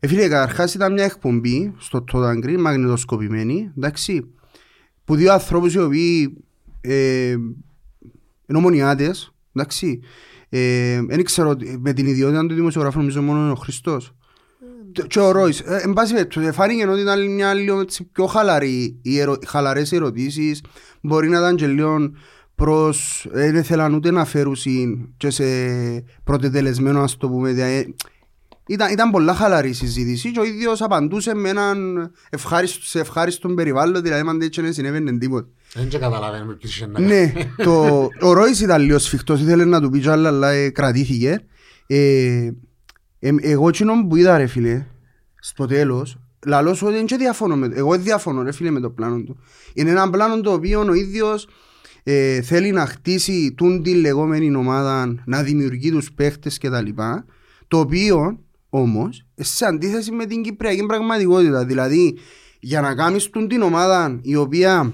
[0.00, 4.30] ε, φίλε, καταρχάς ήταν μια εκπομπή στο Total Green, μαγνητοσκοπημένη, εντάξει,
[5.04, 6.44] που δύο ανθρώπους οι οποίοι
[6.80, 7.30] ε,
[8.46, 10.35] είναι ομονιάτες, εντάξει, ε,
[11.08, 14.12] δεν ξέρω, ότι με την ιδιότητα του δημοσιογράφου νομίζω μόνο είναι ο Χριστός.
[14.92, 18.26] Και- Και ο Ρόις, ε, εν πάση περιπτώσει, φάνηκε ότι ήταν μια λίγο έτσι πιο
[18.26, 20.62] χαλαρή, οι ερω, χαλαρές ερωτήσεις,
[21.00, 22.10] μπορεί να ήταν και λίγο
[22.54, 24.56] προς, ε, δεν θέλαν ούτε να φέρουν
[25.16, 25.44] και σε
[26.24, 27.94] πρωτετελεσμένο, ας το πούμε, δια- ε,
[28.68, 33.54] ήταν, ήταν πολλά χαλαρή η συζήτηση και ο ίδιος απαντούσε με έναν ευχάριστο, σε ευχάριστον
[33.54, 35.48] περιβάλλον, δηλαδή αν δεν συνέβαινε τίποτα.
[35.76, 39.80] Δεν και καταλαβαίνουμε ποιος είχε να Ναι, το, ο Ρόις ήταν λίγο σφιχτός, ήθελε να
[39.80, 41.40] του πει κι άλλα, αλλά ε, κρατήθηκε.
[41.86, 42.50] Ε,
[43.18, 44.86] ε, εγώ εκείνο που είδα ρε φίλε,
[45.40, 48.80] στο τέλος, λαλώ σου ότι δεν και διαφωνώ με, εγώ δεν διαφωνώ ρε φίλε με
[48.80, 49.38] το πλάνο του.
[49.74, 51.48] Είναι ένα πλάνο το οποίο ο ίδιος
[52.02, 56.88] ε, θέλει να χτίσει τούν τη λεγόμενη ομάδα, να δημιουργεί τους παίχτες κτλ.
[57.68, 62.18] Το οποίο όμως, σε αντίθεση με την κυπριακή πραγματικότητα, δηλαδή
[62.60, 64.92] για να κάνεις τούν την ομάδα η οποία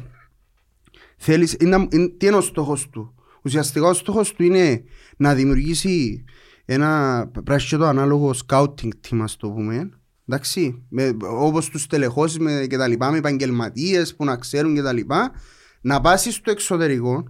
[1.24, 4.82] θέλεις, είναι, είναι, τι είναι ο στόχος του; Ουσιαστικά ο στόχος του είναι
[5.16, 6.24] να δημιουργήσει
[6.64, 9.90] ένα πράσινο και το ανάλογο scouting team, ας το πούμε.
[10.28, 14.82] Εντάξει, με, όπως τους τελεχώσεις με, και τα λοιπά, με επαγγελματίες που να ξέρουν και
[14.82, 15.32] τα λοιπά,
[15.80, 17.24] να πάσεις στο εξωτερικό,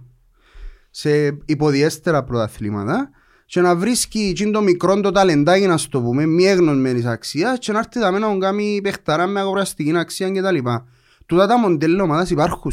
[0.89, 3.09] σε υποδιέστερα πρωταθλήματα
[3.45, 7.71] και να βρίσκει εκείνο το μικρό το ταλεντάκι να στο πούμε, μη έγνωσμένης αξίας και
[7.71, 10.87] να έρθει τα μένα να κάνει παιχταρά με αγοραστική αξία και τα λοιπά.
[11.25, 12.71] Τούτα τα μοντέλα ομάδας υπάρχουν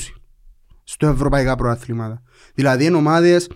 [0.91, 2.23] στο ευρωπαϊκά πρωταθλήματα.
[2.55, 3.51] Δηλαδή είναι ομάδες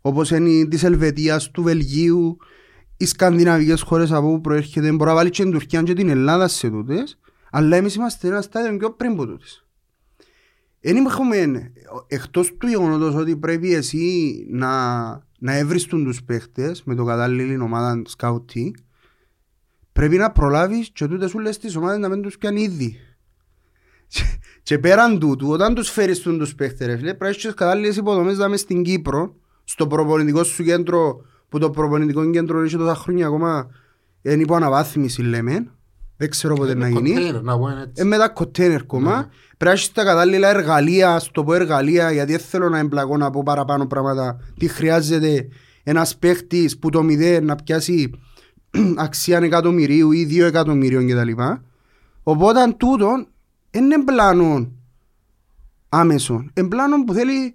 [0.00, 2.36] όπως είναι της Ελβετίας, του Βελγίου,
[2.96, 6.48] οι σκανδιναβικές χώρες από όπου προέρχεται, μπορεί να βάλει και την Τουρκία και την Ελλάδα
[6.48, 7.18] σε τούτες,
[7.50, 9.66] αλλά εμείς είμαστε ένα στάδιο πιο πριν από τούτες.
[10.80, 11.72] Εν έχουμε,
[12.06, 18.02] εκτός του γεγονότος ότι πρέπει εσύ να, να έβριστουν τους παίχτες με το κατάλληλη ομάδα
[18.06, 18.74] σκάουτι,
[19.92, 22.96] πρέπει να προλάβεις και τούτες όλες τις ομάδες να μην τους κάνει ήδη.
[24.70, 27.54] Και- Και πέραν τούτου, όταν τους φέρεις τον τους παίχτες, ρε φίλε, πρέπει να έχεις
[27.54, 32.76] κατάλληλες υποδομές να είμαι στην Κύπρο, στο προπονητικό σου κέντρο, που το προπονητικό κέντρο έχει
[32.76, 33.70] τόσα χρόνια ακόμα,
[34.22, 35.66] είναι υπό αναβάθμιση λέμε,
[36.16, 37.14] δεν ξέρω πότε να γίνει.
[37.16, 38.02] Container, να πούμε έτσι.
[38.02, 39.16] Ε, με τα κοτέινερ κόμμα.
[39.16, 39.22] Ναι.
[39.22, 43.16] Πρέπει να έχεις τα κατάλληλα εργαλεία, ας το πω εργαλεία, γιατί δεν θέλω να εμπλακώ
[43.16, 44.40] να πω παραπάνω πράγματα.
[44.58, 45.48] Τι χρειάζεται
[45.82, 48.10] ένας παίχτης που το μηδέν να πιάσει
[48.96, 51.42] αξία εκατομμυρίου ή δύο εκατομμυρίων κτλ.
[52.22, 53.26] Οπότε τούτο
[53.70, 54.72] είναι πλάνο
[55.88, 56.44] άμεσο.
[56.54, 57.54] Είναι πλάνο που θέλει,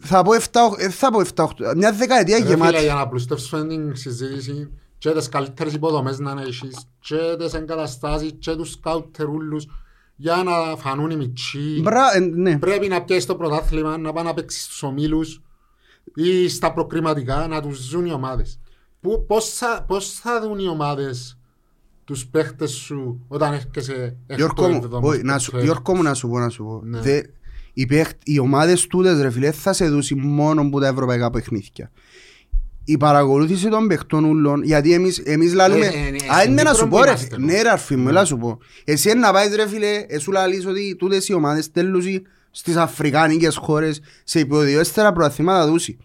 [0.00, 0.40] θα πω 7,
[0.76, 2.82] ε, θα πω 7, 8, μια δεκαετία Ρε φίλε, γεμάτη.
[2.82, 8.54] για να πλουστεύσουμε την συζήτηση και τις καλύτερες υποδομές να έχεις και τις εγκαταστάσεις και
[8.54, 9.66] τους σκάουτερούλους
[10.16, 11.80] για να φανούν οι μητσοί.
[11.82, 12.58] Μπρα, ε, ναι.
[12.58, 15.42] Πρέπει να πιέσεις το πρωτάθλημα, να πάει να παίξεις στους ομίλους
[16.14, 18.60] ή στα προκριματικά, να τους ζουν οι ομάδες.
[19.00, 21.38] Πού, πώς, θα, πώς θα δουν οι ομάδες
[22.10, 25.62] τους παίχτες σου όταν έρχεσαι Γιώργο μου, έβδομο όχι, στο να σου- playoff.
[25.62, 26.80] Γιώργο μου να σου πω, να σου πω.
[26.84, 27.00] Ναι.
[27.00, 27.22] Δε-
[27.72, 31.90] οι, παίχ- οι ομάδες τούτες ρε φίλε θα σε δούσει μόνο που τα ευρωπαϊκά παιχνίδια.
[32.84, 35.86] Η παρακολούθηση των παιχτών ούλων, γιατί εμείς, εμείς λαλούμε...
[35.86, 37.46] Ε, ε, ναι, Α, στην είναι να Κύπρο σου που πω ρε είμαστε, φίλε.
[37.46, 37.52] ναι.
[37.52, 38.58] Ναι ρε αρφή μου, έλα σου πω.
[38.84, 43.56] Εσύ είναι να πάεις ρε φίλε, εσύ λαλείς ότι τούτες οι ομάδες τέλουσι στις αφρικάνικες
[43.56, 45.98] χώρες σε υποδιόστερα προαθήματα δούσει.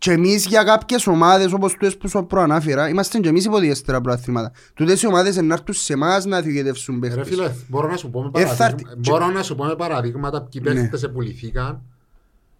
[0.00, 4.52] Και εμείς για κάποιες ομάδες όπως τούτες που σου προανάφερα, είμαστε και εμείς υποδιόστερα προαθήματα.
[4.74, 7.28] Τούτες οι ομάδες είναι να έρθουν σε εμάς να διοικητεύσουν Ρε παίχτες.
[7.28, 9.74] φίλε, μπορώ να σου πω με Ε, θα παραδείγμα- έρθει- μπορώ να σου πω με
[9.76, 10.72] παραδείγματα ποιοι Ναι.
[10.74, 11.82] παίχτες επουληθήκαν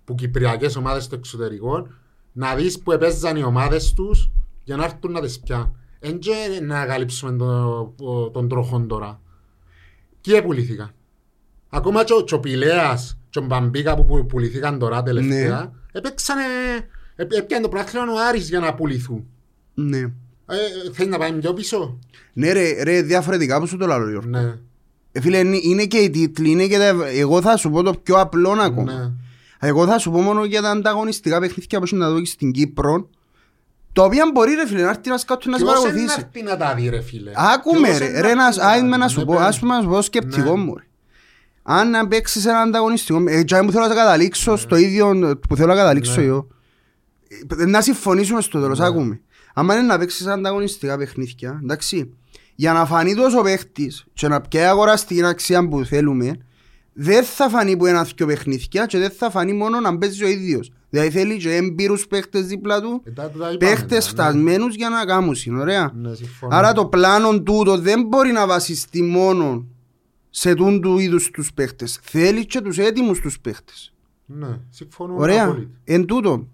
[0.05, 1.87] που κυπριακές ομάδες στο εξωτερικό
[2.33, 4.31] να δεις που επέζαν οι ομάδες τους
[4.65, 5.77] για να έρθουν να τις πιάνουν.
[6.01, 9.21] Εν και να καλύψουμε το- το- τον τροχόν τώρα.
[10.21, 10.91] Ποιοι επουληθήκαν.
[11.69, 15.71] Ακόμα και ο, και ο Πηλέας και ο Μπαμπίκα που που πουληθήκαν τώρα τελευταία Ναι.
[15.93, 16.43] έπαιξανε,
[16.77, 16.99] έπ-
[17.29, 19.27] έπιανε το πράθλημα ο Άρης για να πουληθούν.
[19.75, 19.99] Ναι.
[19.99, 20.57] Ε,
[20.93, 21.99] θέλεις να πάει πιο πίσω;
[22.33, 24.29] Ναι ρε, ρε διαφορετικά που σου το λέω Γιώργο.
[24.29, 24.55] Ναι.
[25.13, 26.95] Ε, φίλε, είναι- είναι και οι τίτλοι, είναι και τα...
[27.15, 28.93] Εγώ θα σου πω το πιο απλό ακόμα.
[28.93, 29.11] Ναι.
[29.69, 32.51] Εγώ θα σου πω μόνο για τα ανταγωνιστικά παιχνίδια που έχεις να δω και στην
[32.53, 33.09] Κύπρο.
[33.93, 36.29] Το οποίο μπορεί ρε φίλε να έρθει να σκάτου να σε Ποιος είναι να παρακολουθήσει.
[36.33, 38.85] έρθει να τα δει ρε φίλε; Άκουμε Ποιος ρε, είναι ρε να, έρθει άι, τα
[38.87, 38.99] με δει.
[39.03, 39.43] να σου Ναι, πω, παι.
[39.45, 40.63] ας πούμε να σου πω σκεπτικό Ναι.
[40.65, 40.85] μου ρε.
[41.63, 45.69] Αν να παίξεις ένα ανταγωνιστικό, ε, τζάι μου θέλω να καταλήξω στο ίδιο που θέλω
[45.69, 46.27] να καταλήξω Ναι.
[46.27, 46.47] εγώ.
[47.59, 48.87] Ε, Να συμφωνήσουμε στο τέλος, Ναι.
[48.87, 49.21] άκουμε.
[49.55, 52.11] Αν είναι να παίξεις ανταγωνιστικά παιχνίδια, εντάξει,
[52.55, 56.37] για να φανεί τόσο παίχτης και να πιάει αγοραστική αξία που θέλουμε,
[56.93, 60.29] δεν θα φανεί που ένα δυο παιχνίδια και δεν θα φανεί μόνο να παίζει ο
[60.29, 60.73] ίδιος.
[60.91, 64.11] Δηλαδή θέλει και έμπειρους παίχτες δίπλα του, Ε, τα- τα είπαμε, παίχτες ναι.
[64.11, 65.93] φτασμένους για να κάνουν, ωραία.
[65.95, 66.57] Ναι, συμφωνώ.
[66.57, 69.67] Άρα το πλάνο τούτο δεν μπορεί να βασιστεί μόνο
[70.31, 71.99] σε τούν του είδους τους παίχτες.
[72.03, 73.93] Θέλει και τους έτοιμους τους παίχτες.
[74.27, 75.45] Ναι, συμφωνώ Ωραία.
[75.45, 75.71] απόλυτα.
[75.85, 76.47] Εν τούτο,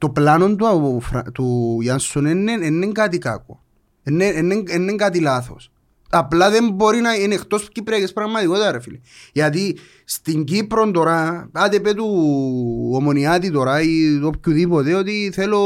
[0.00, 3.62] το πλάνο του, Αου- Φρα- του Γιάνσον είναι, είναι κάτι κακό.
[4.04, 5.70] Είναι, είναι, είναι κάτι λάθος.
[6.10, 8.98] Απλά δεν μπορεί να είναι εκτός κυπριακής πραγματικότητας ρε φίλε.
[9.32, 12.06] Γιατί στην Κύπρο τώρα, άντε πέ του
[12.92, 15.60] ομονιάτη τώρα ή οποιοδήποτε ότι θέλω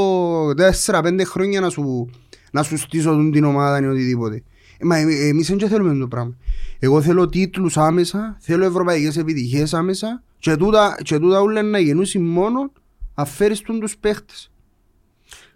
[0.87, 2.11] 4-5 χρόνια να σου,
[2.53, 4.43] να σου στήσω τον την ομάδα ή οτιδήποτε.
[4.79, 6.35] Ε, Μα εμεί- εμείς δεν και θέλουμε το πράγμα.
[6.79, 12.19] Εγώ θέλω τίτλους άμεσα, θέλω ευρωπαϊκές επιτυχίες άμεσα και τούτα, και τούτα όλα να γεννούσει
[12.19, 12.73] μόνο
[13.15, 14.51] αφαίρεις τον τους παίχτες.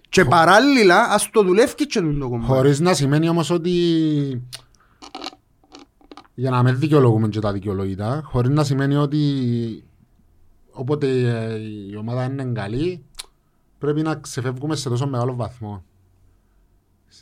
[0.08, 2.52] Και παράλληλα ας το δουλεύει και τον το κομμάτι.
[2.52, 3.72] Χωρίς να σημαίνει όμως ότι
[6.34, 9.22] για να μην δικαιολογούμε και τα δικαιολογητά, χωρίς να σημαίνει ότι
[10.70, 11.58] όποτε ε,
[11.90, 13.04] η ομάδα είναι καλή,
[13.78, 15.84] πρέπει να ξεφεύγουμε σε τόσο μεγάλο βαθμό.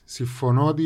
[0.04, 0.84] Συμφωνώ ότι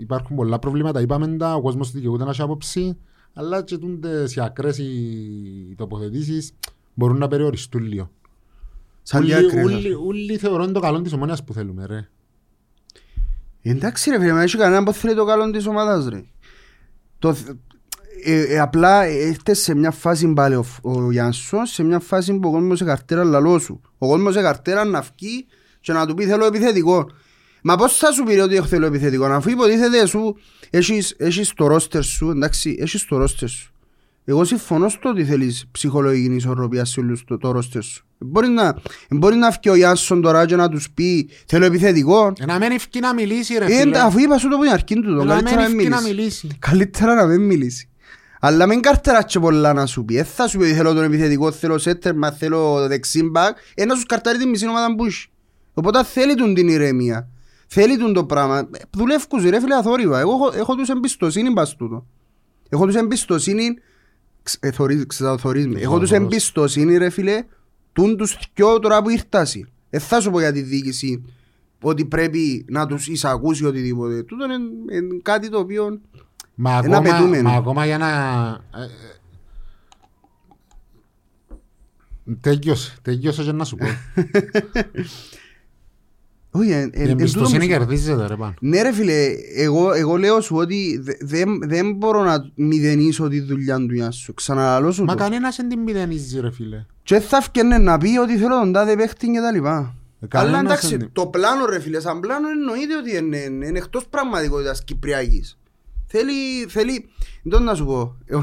[0.00, 2.98] υπάρχουν πολλά προβλήματα, είπαμε τα, ο κόσμος δικαιούται να έχει άποψη,
[3.32, 6.52] αλλά και τούντες οι ακραίες οι τοποθετήσεις
[7.00, 8.10] μπορούν να περιοριστούν λίγο.
[9.02, 9.64] Σαν Ούλοι- διάκριση.
[9.64, 12.08] ούλοι- Ούλοι θεωρούν το καλό της ομόνιας που θέλουμε ρε.
[13.62, 16.24] Εντάξει ρε φίλε, μα έχει κανένα που θέλει το καλό της ομάδας ρε.
[17.18, 17.36] Το,
[18.24, 22.48] ε, ε, απλά έρχεται σε μια φάση πάλι ο, ο Γιάνσος, σε μια φάση που
[22.48, 23.80] ο κόσμος σε καρτέρα λαλό σου.
[23.98, 25.46] Ο κόσμος σε καρτέρα να βγει
[25.80, 27.10] και να του πει θέλω επιθετικό.
[27.62, 30.36] Μα πώς θα σου πει ρε ότι θέλω επιθετικό, αφού υποτίθεται σου
[30.70, 33.72] έχεις, έχεις το ρόστερ σου, εντάξει, έχεις το ρόστερ σου.
[34.30, 38.04] Εγώ συμφωνώ στο ότι θέλεις ψυχολογική ισορροπία σε όλους το, το ρόστερ σου.
[38.18, 38.76] Μπορεί να,
[39.10, 42.32] μπορεί να βγει ο Γιάνσον τώρα και να τους πει θέλω επιθετικό.
[42.38, 43.98] Ε, να μην ευκεί να μιλήσει ρε Ε, φίλε.
[43.98, 45.78] αφού είπα σου το που είναι αρκεί του, το Ε, να μην καλύτερα να μην
[45.78, 46.16] ευκεί να μιλήσει.
[46.46, 46.58] μιλήσει.
[46.58, 47.88] Καλύτερα να μην μιλήσει.
[48.40, 50.16] Αλλά μην καρτεράτσε πολλά να σου πει.
[50.16, 53.56] Ε, θα σου πει ότι θέλω τον επιθετικό, θέλω σέτερ, μα θέλω δεξίμπακ.
[53.74, 55.26] Ε, να σου καρτάρει την μισή ομάδα που έχει.
[55.74, 57.28] Οπότε θέλει τον την ηρεμία.
[57.66, 58.58] Θέλει τον το πράγμα.
[58.58, 60.18] Ε, Δουλεύκους ρε φίλε αθόρυβα.
[60.20, 62.06] Εγώ έχω, έχω τους εμπιστοσύνη πας τούτο.
[62.68, 63.74] Έχω τους εμπιστοσύνη
[64.42, 65.80] ξ- ε, θωρείς- ξεθορείς με.
[65.80, 66.24] Έχω τους Θωρείς.
[66.24, 67.44] εμπιστοσύνη ρε φίλε
[67.92, 69.68] τούν τους δυο τώρα που ήρθασαι.
[69.90, 71.24] Ε, θα σου πω για τη διοίκηση
[71.82, 74.22] ότι πρέπει να τους εισακούσει οτιδήποτε.
[74.22, 74.54] Τούτο είναι,
[74.96, 76.00] είναι κάτι το οποίο
[76.54, 77.48] Μα Ένα ακόμα, απαιτούμενο.
[77.50, 78.08] μα ακόμα για να...
[78.80, 78.88] ε, ε,
[82.40, 83.86] Τέλειωσε, τέλειωσε και να σου πω.
[86.52, 88.54] Όχι, εν- εν- Η εν εμπιστοσύνη τούτο που- κερδίζεται ρε πάνω.
[88.60, 93.40] Ναι ρε φίλε, εγώ, εγώ λέω σου ότι δε- δεν δεν μπορώ να μηδενίσω τη
[93.40, 94.34] δουλειά του για σου.
[94.34, 95.22] Ξαναλαλώ σου Μα το.
[95.22, 96.84] κανένας δεν την μηδενίζει ρε φίλε.
[97.02, 99.94] Και θα φκένε να πει ότι θέλω τον τάδε παίχτη και τα λοιπά.
[100.20, 103.66] Ε, κανένας Αλλά εντάξει, δεν- το πλάνο ρε φίλε, σαν πλάνο εννοείται ότι είναι, είναι,
[103.66, 105.58] είναι εκτός πραγματικότητας Κυπριακής.
[106.06, 107.08] Θέλει, θέλει,
[107.42, 108.42] δεν να σου πω, ο,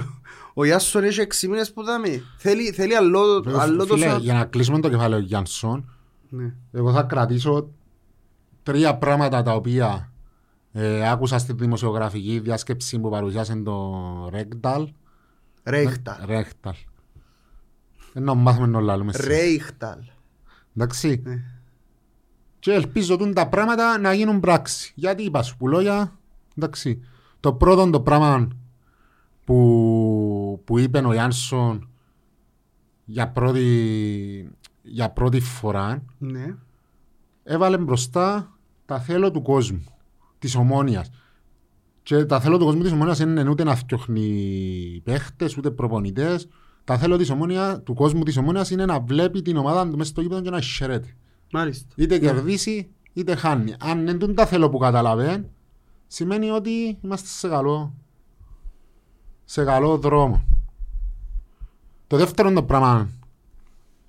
[0.54, 2.24] ο Ιάσον έχει έξι μήνες που δάμε.
[2.38, 3.20] Θέλει, θέλει άλλο,
[3.60, 4.17] άλλο Φίλε, τόσο...
[4.22, 5.89] για να κλείσουμε το κεφάλαιο Γιάνσον,
[6.30, 6.54] Ναι.
[6.72, 7.70] εγώ θα κρατήσω
[8.67, 10.12] τρία πράγματα τα οποία
[10.71, 14.91] Ε, άκουσα στη δημοσιογραφική διάσκεψη που παρουσιάσε το Ρέγκταλ.
[15.63, 16.25] Ρέιχταλ.
[16.25, 16.75] Ρέγκταλ.
[18.13, 19.12] Δεν να μάθουμε να λάλλουμε.
[19.15, 19.99] Ρέιχταλ.
[20.75, 21.21] Εντάξει.
[21.25, 21.43] Ναι.
[22.60, 24.91] Και ελπίζω τούν τα πράγματα να γίνουν πράξη.
[24.95, 26.17] Γιατί είπα σου που λόγια,
[26.56, 27.03] εντάξει.
[27.39, 28.47] Το πρώτο το πράγμα
[29.45, 31.89] που, που είπε ο Γιάνσον
[33.06, 34.51] για πρώτη,
[34.82, 36.56] για πρώτη φορά Ναι.
[37.43, 38.57] έβαλε μπροστά
[38.88, 39.84] τα θέλω του κόσμου,
[40.39, 41.10] της ομόνιας.
[42.04, 46.47] Και τα θέλω του κόσμου της ομόνιας δεν είναι ούτε να φτιάχνει παίχτες, ούτε προπονητές.
[46.84, 50.10] Τα θέλω της ομόνιας, του κόσμου της ομόνιας είναι να βλέπει την ομάδα του μέσα
[50.10, 51.15] στο γήπεδο και να χαιρέται.
[51.52, 51.93] Μάλιστα.
[51.95, 53.76] Είτε κερδίσει, είτε χάνει.
[53.80, 55.50] Αν δεν τον τα θέλω που καταλαβαίνει,
[56.08, 57.93] σημαίνει ότι είμαστε σε καλό,
[59.45, 60.43] σε καλό δρόμο.
[62.08, 63.10] Το δεύτερο το πράγμα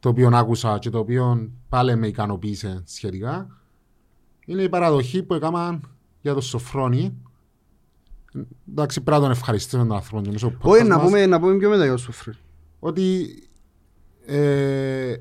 [0.01, 3.58] το οποίο άκουσα και το οποίο πάλι με ικανοποίησε σχετικά
[4.49, 5.81] είναι η παραδοχή που έκαναν
[6.21, 7.15] για το Σοφρόνι.
[8.71, 10.23] Εντάξει, πρέπει να τον ευχαριστήσω τον άνθρωπο.
[10.23, 12.33] και μέσω του Όχι, podcast να μας πούμε, να πούμε πιο μετά για το Σοφρή.
[12.79, 13.29] ότι
[14.27, 15.15] ε,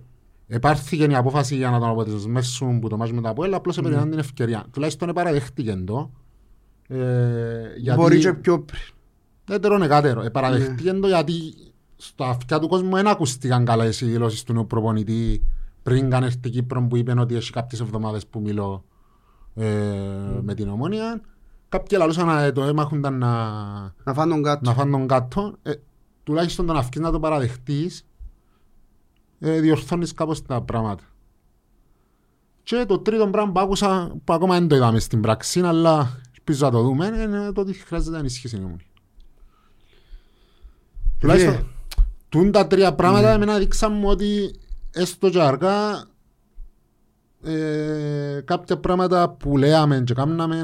[0.48, 4.10] επάρθηκε η απόφαση για να τον αποτελεσμεύσουν που το μάτς με τα Αποέλ, απλώς έπαιρναν
[4.10, 4.66] την ευκαιρία.
[4.72, 6.12] Τουλάχιστον παραδέχτηκε το.
[6.88, 6.98] Ε,
[7.78, 8.82] γιατί Μπορεί και πιο πριν.
[9.46, 10.22] δεν τρώνε κάτερο.
[10.22, 11.34] Ε, παραδέχτηκε το γιατί
[11.96, 15.44] στα αυτιά του κόσμου δεν ακουστήκαν καλά οι δηλώσεις του νέου προπονητή
[15.84, 18.97] πριν καν έρθει Κύπρο που είπε ότι έχει κάποιες εβδομάδες που μιλώ ε,
[20.42, 21.22] με την ομόνια.
[21.70, 23.52] Κάποιοι λαλούσαν να το έμαχονταν να,
[24.04, 24.60] Να φάνε τον κάτω.
[24.64, 25.74] να φάνε τον κάτω, ε,
[26.24, 28.06] τουλάχιστον τον αυκείς να το παραδεχτείς,
[29.40, 31.04] ε, διορθώνεις κάπως τα πράγματα.
[32.64, 36.66] Και το τρίτο πράγμα που άκουσα, που ακόμα δεν το είδαμε στην πράξη, αλλά ελπίζω
[36.66, 38.86] να το δούμε, είναι το ότι χρειάζεται να ενισχύσει η ομονία.
[41.20, 41.68] Τουλάχιστον,
[42.30, 44.56] τούν τα τρία πράγματα εμένα δείξαν μου ότι
[44.92, 46.06] έστω και αργά
[47.48, 50.56] ε, κάποια πράγματα που λέαμε και κάναμε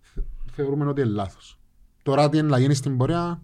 [0.00, 1.58] θε- θεωρούμε ότι είναι λάθος.
[2.02, 3.42] Τώρα τι είναι να γίνει στην πορεία,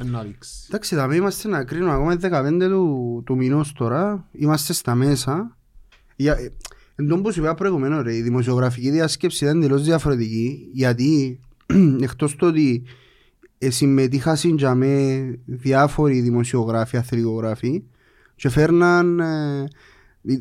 [0.00, 0.50] είναι να δείξει.
[0.68, 4.28] Εντάξει, θα είμαστε να κρίνουμε ακόμα 15 του, του μηνός τώρα.
[4.32, 5.56] Είμαστε στα μέσα.
[6.16, 6.52] Για, ε,
[6.94, 11.40] εν τω που σου είπα προηγουμένως, ρε, η δημοσιογραφική διάσκεψη ήταν τελώς διαφορετική, γιατί
[12.00, 12.82] εκτός το ότι
[13.58, 17.84] ε, συμμετείχαν για με διάφοροι δημοσιογράφοι, αθλητογράφοι
[18.36, 19.68] και φέρναν ε,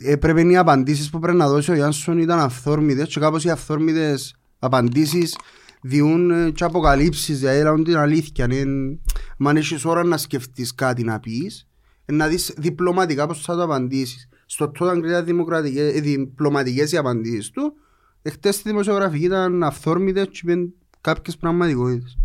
[0.03, 4.35] έπρεπε οι απαντήσεις που πρέπει να δώσει ο Γιάνσον ήταν αυθόρμητες και κάπως οι αυθόρμητες
[4.59, 5.35] απαντήσεις
[5.81, 8.47] διούν ε, και αποκαλύψεις, δηλαδή λάβουν την αλήθεια.
[8.51, 8.99] Είναι,
[9.45, 11.67] αν έχεις ώρα να σκεφτείς κάτι να πεις,
[12.05, 14.27] ε, να δεις διπλωματικά πώς θα το απαντήσεις.
[14.45, 17.73] Στο τότε αν ήταν δημοκρατικές, ε, διπλωματικές οι απαντήσεις του,
[18.21, 22.17] εχθές στη δημοσιογραφική ήταν αυθόρμητες και είπαν κάποιες πραγματικότητες.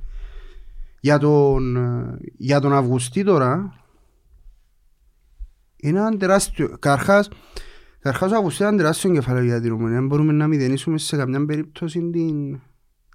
[1.01, 3.78] Για τον, ε, για τον Αυγουστή τώρα,
[5.81, 6.77] είναι ένα τεράστιο.
[6.79, 7.29] Καρχάς,
[8.01, 9.95] καρχάς ο Αυγουστή είναι ένα τεράστιο κεφάλαιο για την Ομονία.
[9.95, 12.61] Δεν μπορούμε να μηδενίσουμε σε καμιά περίπτωση την,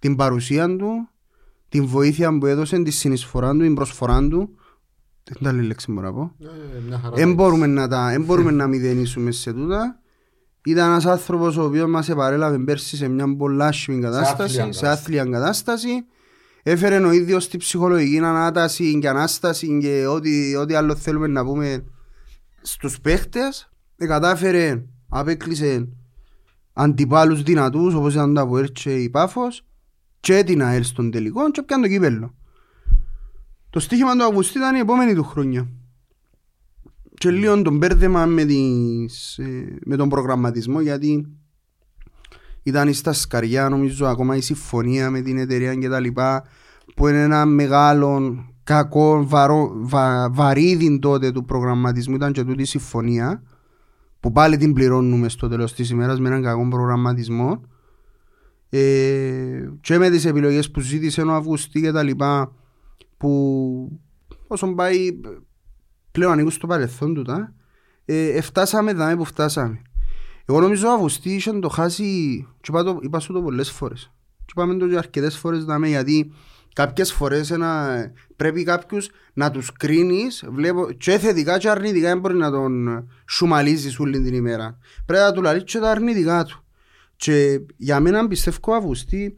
[0.01, 1.09] την παρουσία του,
[1.69, 4.55] την βοήθεια που έδωσε, τη συνεισφορά του, την προσφορά του.
[5.23, 6.35] Δεν τα άλλη λέξη μπορώ να πω.
[7.13, 9.97] Δεν μπορούμε να, τα, εν μπορούμε να μηδενίσουμε σε τούτα.
[10.65, 14.87] Ήταν ένας άνθρωπος ο οποίος μας επαρέλαβε πέρσι σε μια πολλά άσχημη κατάσταση, άθλια σε
[14.87, 16.05] άθλια κατάσταση.
[16.63, 21.83] Έφερε ο ίδιος την ψυχολογική ανάταση και ανάσταση και ό,τι, ό,τι άλλο θέλουμε να πούμε
[22.63, 23.69] στους παίχτες.
[23.97, 25.87] Ε, κατάφερε, απέκλεισε
[26.73, 29.65] αντιπάλους δυνατούς όπως ήταν το Αποέλ και η Πάφος
[30.19, 32.35] και την ΑΕΛ στον τελικό και πιάνε το κύπελλο.
[33.69, 35.67] Το στοίχημα του Αυγουστή ήταν η επόμενη του χρόνια.
[37.13, 41.27] Και λίγο τον μπέρδεμα με, τις, ε, με τον προγραμματισμό γιατί
[42.63, 46.43] ήταν στα σκαριά νομίζω ακόμα η συμφωνία με την εταιρεία και τα λοιπά
[46.95, 52.65] που είναι ένα μεγάλο κακό βαρό, βα, βαρύδι τότε του προγραμματισμού ήταν και τούτη η
[52.65, 53.43] συμφωνία
[54.19, 57.61] που πάλι την πληρώνουμε στο τέλος της ημέρας με έναν κακό προγραμματισμό
[58.69, 62.51] ε, και με τις επιλογές που ζήτησε ο Αυγουστή και τα λοιπά
[63.17, 63.99] που
[64.47, 65.19] όσον πάει
[66.11, 67.53] πλέον ανήκουν στο παρελθόν του τα,
[68.05, 69.81] ε, φτάσαμε εδώ που φτάσαμε.
[70.45, 72.03] Εγώ νομίζω ο Αυγουστή είχε το χάσει
[72.61, 74.11] και είπα, το, είπα σου το πολλές φορές.
[74.37, 76.31] Και είπαμε το και αρκετές φορές δάμε γιατί
[76.73, 82.35] κάποιες φορές ένα, πρέπει κάποιους να τους κρίνεις βλέπω, και θετικά και αρνητικά δεν μπορεί
[82.35, 84.77] να τον σουμαλίζεις όλη την ημέρα.
[85.05, 86.63] Πρέπει να του λαλείς και τα αρνητικά του.
[87.15, 89.37] Και για μένα πιστεύω ο Αυγουστή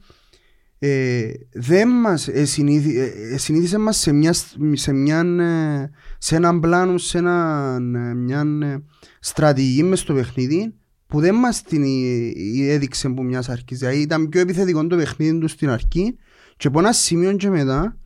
[0.80, 4.34] ε, δεν μας ε, συνήθι, ε, συνήθισε μας σε, μια,
[4.74, 7.78] σε, μια, ε, σε έναν πλάνο, σε ένα,
[8.16, 8.84] μια ε,
[9.20, 10.74] στρατηγική μες στο παιχνίδι
[11.08, 13.80] που δεν μας την ε, έδειξε που μιας αρχής.
[13.80, 16.18] Δηλαδή ήταν πιο επιθετικό το παιχνίδι του στην αρχή
[16.58, 17.98] και από ένα σημείο και μετά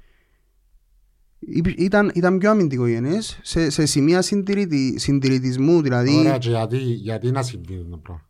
[1.77, 7.43] ήταν, ήταν πιο αμυντικογενές σε, σε σημεία συντηρητι, συντηρητισμού δηλαδή Ωραία, και γιατί, γιατί να
[7.43, 8.25] συμβεί το πράγμα;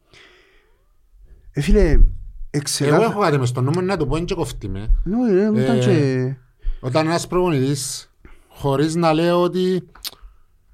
[1.52, 2.04] ε, φίλε, Εγώ
[2.52, 4.90] Εξεκάθα- έχω κάτι μες στο νου μου να το πω, είναι και κοφτή με.
[5.04, 6.36] Ναι, ρε, ήταν Ε, και...
[6.80, 8.12] Όταν ένας προπονητής,
[8.50, 9.82] χωρίς να λέω ότι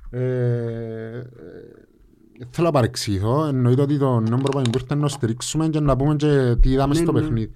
[0.10, 1.24] ε, ε,
[2.50, 6.16] θέλω να παρεξηγηθώ, εννοείται ότι τον νέο προπονητή που ήρθε να στηρίξουμε και να πούμε
[6.16, 7.20] και τι είδαμε Ναι, στο ναι.
[7.20, 7.52] παιχνίδι.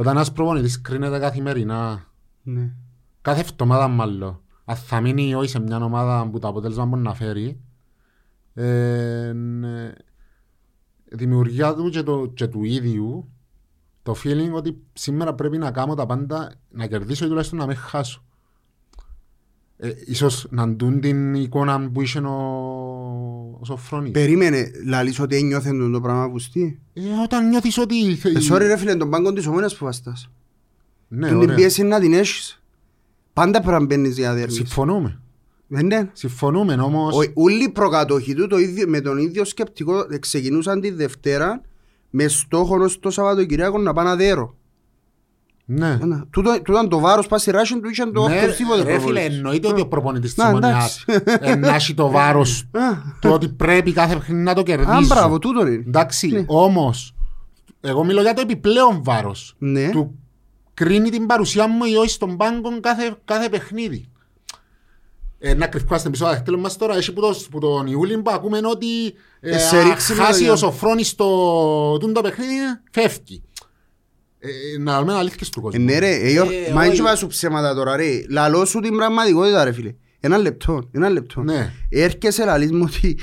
[0.00, 2.06] Όταν ένας προπονητής κρίνεται καθημερινά,
[2.42, 2.72] Ναι.
[3.20, 7.02] κάθε εβδομάδα μάλλον, αν θα μείνει ή όχι σε μια ομάδα που το αποτέλεσμα μπορεί
[7.02, 7.60] να φέρει,
[8.54, 9.92] ε, ναι,
[11.04, 13.30] δημιουργία του και, το, και του ίδιου
[14.02, 17.74] το feeling ότι σήμερα πρέπει να κάνω τα πάντα να κερδίσω ή τουλάχιστον να με
[17.74, 18.24] χάσω.
[19.76, 22.36] Ε, ίσως να ντουν την εικόνα που είχε ο,
[23.60, 24.10] ο Σοφρόνης.
[24.10, 26.80] Περίμενε, λαλείς ότι ένιωθεν τον το πράγμα που στεί.
[26.92, 28.10] Ε, όταν νιώθεις ότι...
[28.10, 28.16] Ε,
[28.50, 30.30] sorry ρε φίλε, τον πάγκο της ομόνας που βαστάς.
[31.08, 31.56] ναι, Τον την ωραία.
[31.56, 32.62] πίεση να την έχεις.
[33.32, 34.54] Πάντα πρέπει να μπαίνεις για δέρμεις.
[34.54, 35.20] Συμφωνούμε.
[35.66, 36.10] Δεν είναι.
[36.12, 37.16] Συμφωνούμε όμως...
[37.16, 41.60] Ο- Όλοι οι προκατοχοί του το ίδιο, με τον ίδιο σκεπτικό ε, ξεκινούσαν τη Δευτέρα
[42.10, 44.56] με στόχο ως το Σαββατοκυριακό να πάνε αδέρο.
[45.72, 45.98] Ναι.
[46.02, 46.24] Ένα.
[46.30, 48.98] Τούτο τούτο ήταν το βάρος πας στη Ράσιν του είχαν το Ναι, οποιοδήποτε ρε φίλε,
[49.00, 49.36] προπονητής.
[49.36, 51.58] εννοείται ότι ο προπονητής της Να, Ομονιάς εντάξει.
[51.58, 52.80] να έχει το βάρος Α,
[53.20, 55.06] του ότι πρέπει κάθε παιχνίδι να το Α, κερδίσει.
[55.06, 55.84] μπράβο, τούτο είναι.
[55.86, 56.44] Εντάξει, Ναι.
[56.46, 57.14] όμως,
[57.80, 59.54] εγώ μιλώ για το επιπλέον βάρος.
[59.58, 59.90] Ναι.
[59.90, 60.18] Του
[60.74, 64.04] κρίνει την παρουσία μου ή όχι στον πάγκο κάθε, κάθε παιχνίδι.
[65.42, 68.60] Ε, να κρυφκάστε πίσω δάχτυλο μας τώρα, έχει που, το, που τον Ιούλιν που ακούμε
[68.64, 68.86] ότι
[69.40, 71.26] ε, Ε, σε αν ρίξει με χάσει το- ο Σοφρόνης στο
[72.00, 72.52] τούν το παιχνίδι,
[72.90, 73.42] φεύγει.
[74.42, 75.84] Ε, να λέμε αλήθειες του Ε, κόσμου.
[75.84, 76.88] Ναι ρε, ε, Ε, μα όχι.
[76.88, 78.22] έτσι βάζω ψέματα τώρα ρε.
[78.28, 79.94] Λαλώ σου την πραγματικότητα ρε φίλε.
[80.20, 81.42] Ένα λεπτό, ένα λεπτό.
[81.42, 81.72] Ναι.
[81.88, 83.16] Έρχεσαι λαλείς μου ότι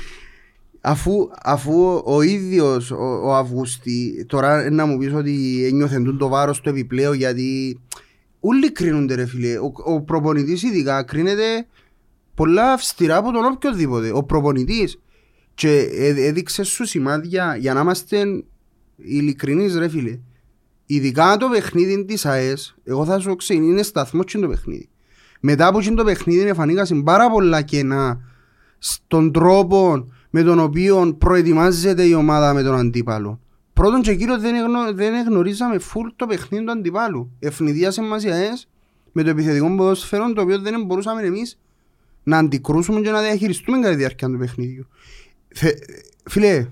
[0.80, 6.28] αφού, αφού ο ίδιος ο, ο Αυγούστη τώρα να μου πεις ότι ένιωθεν τούτο το
[6.28, 7.78] βάρος του επιπλέον γιατί
[8.40, 9.58] όλοι κρίνονται ρε φίλε.
[9.58, 11.66] Ο, ο προπονητής ειδικά κρίνεται
[12.34, 14.10] πολλά αυστηρά από τον οποιοδήποτε.
[14.14, 14.98] Ο προπονητής
[15.54, 18.22] και ε, έδειξες σου σημάδια για να είμαστε
[18.96, 20.18] ειλικρινείς ρε φίλε.
[20.90, 24.88] Ειδικά το παιχνίδι της ΑΕΣ, εγώ θα σου ξέρω, είναι σταθμό και το παιχνίδι.
[25.40, 28.20] Μετά από εκείνο το παιχνίδι εμφανίκασαν πάρα πολλά κενά
[28.78, 33.40] στον τρόπο με τον οποίο προετοιμάζεται η ομάδα με τον αντίπαλο.
[33.72, 37.30] Πρώτον και κύριος δεν, εγνω, δεν εγνωρίζαμε φουλ το παιχνίδι του αντιπάλου.
[37.38, 38.68] Ευνηδίασε μας η ΑΕΣ
[39.12, 41.58] με το επιθετικό ποδοσφαίρο το οποίο δεν μπορούσαμε εμείς
[42.22, 44.86] να αντικρούσουμε και να διαχειριστούμε κατά τη διάρκεια του παιχνίδιου.
[45.48, 45.72] Θε,
[46.24, 46.66] φίλε,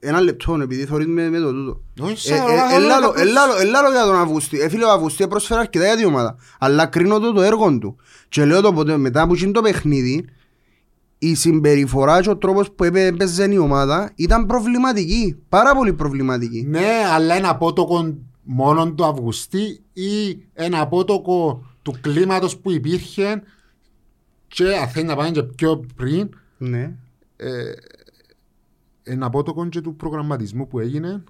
[0.00, 1.80] ένα λεπτό επειδή θωρείς με, με το τούτο.
[2.00, 4.60] Όχι, Ε, σε ε, όλα- Ελάλο όλα- ελάλο- ελάλο για τον Αυγούστη.
[4.60, 6.36] Ε, φίλε, ο Αυγούστη πρόσφερε αρκετά για την ομάδα.
[6.58, 7.96] Αλλά κρίνω το το έργο του.
[8.28, 10.24] Και λέω το ποτέ, μετά που γίνει το παιχνίδι,
[11.18, 15.36] η συμπεριφορά και ο τρόπος που έπαι- έπαιζε η ομάδα ήταν προβληματική.
[15.48, 16.64] Πάρα πολύ προβληματική.
[16.68, 23.42] Ναι, αλλά ένα απότοκο μόνο του Αυγουστή ή ένα απότοκο του κλίματος που υπήρχε
[24.48, 26.92] και αν θέλεις να πάμε και πιο πριν Ναι.
[29.10, 31.22] Ένα απότοκο και του προγραμματισμού που έγινε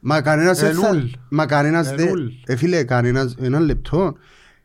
[0.00, 0.86] Μα κανένας δεν θα...
[0.88, 1.04] Ενούλ.
[1.28, 2.06] Μα κανένας δεν...
[2.06, 2.26] Ενούλ.
[2.46, 3.34] Ε, φίλε, κανένας...
[3.40, 4.16] Ένα λεπτό.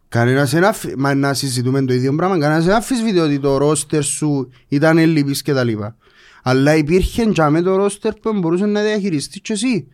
[0.07, 2.39] Κανένας δεν αφ- Μα να συζητούμε το ίδιο πράγμα.
[2.39, 5.95] Κανένας δεν αφισβητεί ότι το ρόστερ σου ήταν ελλειπής και τα λοιπά.
[6.43, 9.87] Αλλά υπήρχε και με το ρόστερ που μπορούσες να διαχειριστείς και εσύ.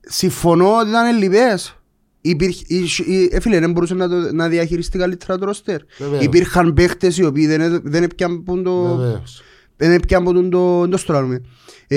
[0.00, 1.74] Συμφωνώ ότι ήταν ελλειπές.
[2.20, 5.80] Υπήρχε, η- η- ε, φίλε, δεν μπορούσες να, το, να διαχειριστεί καλύτερα το ρόστερ.
[5.98, 6.24] Βεβαίως.
[6.24, 8.96] Υπήρχαν παίχτες οι οποίοι δεν, έ- δεν έπιαν το...
[8.96, 9.42] βεβαίως.
[9.80, 11.40] Δεν έπιαν από τον το, το στρώνουμε.
[11.86, 11.96] Ε,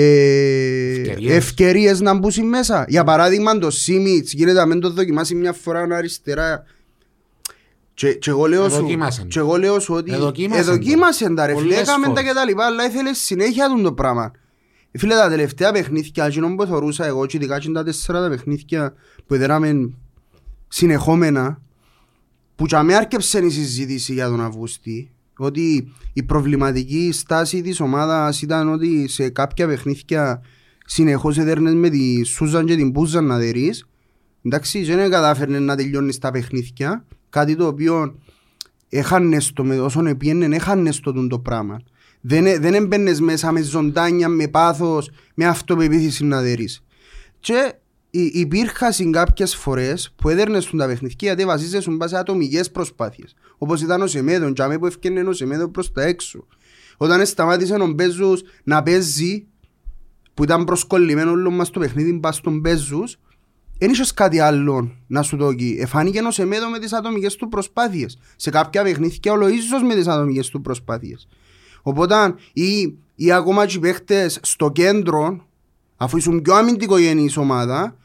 [1.00, 1.36] Ευκαιρίες.
[1.36, 2.84] ευκαιρίες να μπουν μέσα.
[2.88, 6.64] Για παράδειγμα το Σίμιτς γίνεται να μην το δοκιμάσει μια φορά αριστερά.
[7.94, 9.28] Και, και εγώ λέω σου, Εδοκίμασαν.
[9.28, 12.28] και εγώ λέω σου ότι Εδοκίμασαν εδοκίμασαν τα ρε φίλε, Πολλές έκαμε τα φορές.
[12.28, 14.32] και τα λοιπά, αλλά ήθελε συνέχεια τον το πράγμα.
[14.90, 18.28] Ε, Φίλε, τα τελευταία παιχνίδια, εκείνο που θεωρούσα εγώ και ειδικά και τα τέσσερα τα
[18.28, 18.94] παιχνίδια
[19.26, 19.90] που έδεραμε
[20.68, 21.60] συνεχόμενα,
[22.56, 28.42] που και με άρκεψε η συζήτηση για τον Αυγούστη, ότι η προβληματική στάση της ομάδας
[28.42, 30.42] ήταν ότι σε κάποια παιχνίδια
[30.86, 33.86] συνεχώς έδερνες με τη Σούζαν και την Πούζαν να δερείς.
[34.42, 38.18] Εντάξει, και δεν κατάφερνε να τελειώνεις τα παιχνίδια, κάτι το οποίο
[38.88, 41.80] έχανες το με όσον επίεννεν, έχανες το τούτο το πράγμα.
[42.20, 46.82] Δεν, ε- δεν έμπαινες μέσα με ζωντάνια, με πάθος, με αυτοπεποίθηση να δερείς.
[47.40, 47.83] Και υ-
[48.18, 53.34] υπήρχαν κάποιες φορές που έδερνες τα παιχνίδια γιατί βασίζεσαι σε ατομικές προσπάθειες.
[53.58, 56.46] Όπως ήταν ο Σεμέδο, και αμέ που έφτιανε ο Σεμέδο προς τα έξω.
[56.96, 59.46] Όταν σταμάτησε ο Μπέζους να παίζει,
[60.34, 63.18] που ήταν προσκολλημένο όλο μας το παιχνίδι πας στον Μπέζους,
[63.78, 65.76] δεν είχες κάτι άλλο να σου δώσει.
[65.80, 68.18] Εφάνηκε ο Σεμέδο με τις ατομικές του προσπάθειες.
[68.36, 71.28] Σε κάποια παιχνίδια ο Λοΐζος με τις ατομικές του προσπάθειες.
[71.82, 75.46] Οπότε ή, ή ακόμα και οι παίχτες στο κέντρο,
[75.96, 77.96] αφού ήσουν πιο αμυντικογενής ομάδα,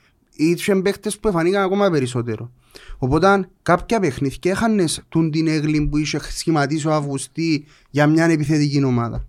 [0.44, 2.52] είχαν παίχτες που εφανήκαν ακόμα περισσότερο.
[2.98, 8.84] Οπότε κάποια παιχνίδια έχανες τούν την έγκλη που είχε σχηματίσει ο Αυγουστή για μια επιθετική
[8.84, 9.26] ομάδα.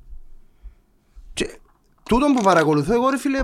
[1.35, 1.59] Και
[2.03, 3.41] τούτο που παρακολουθώ εγώ ρε φίλε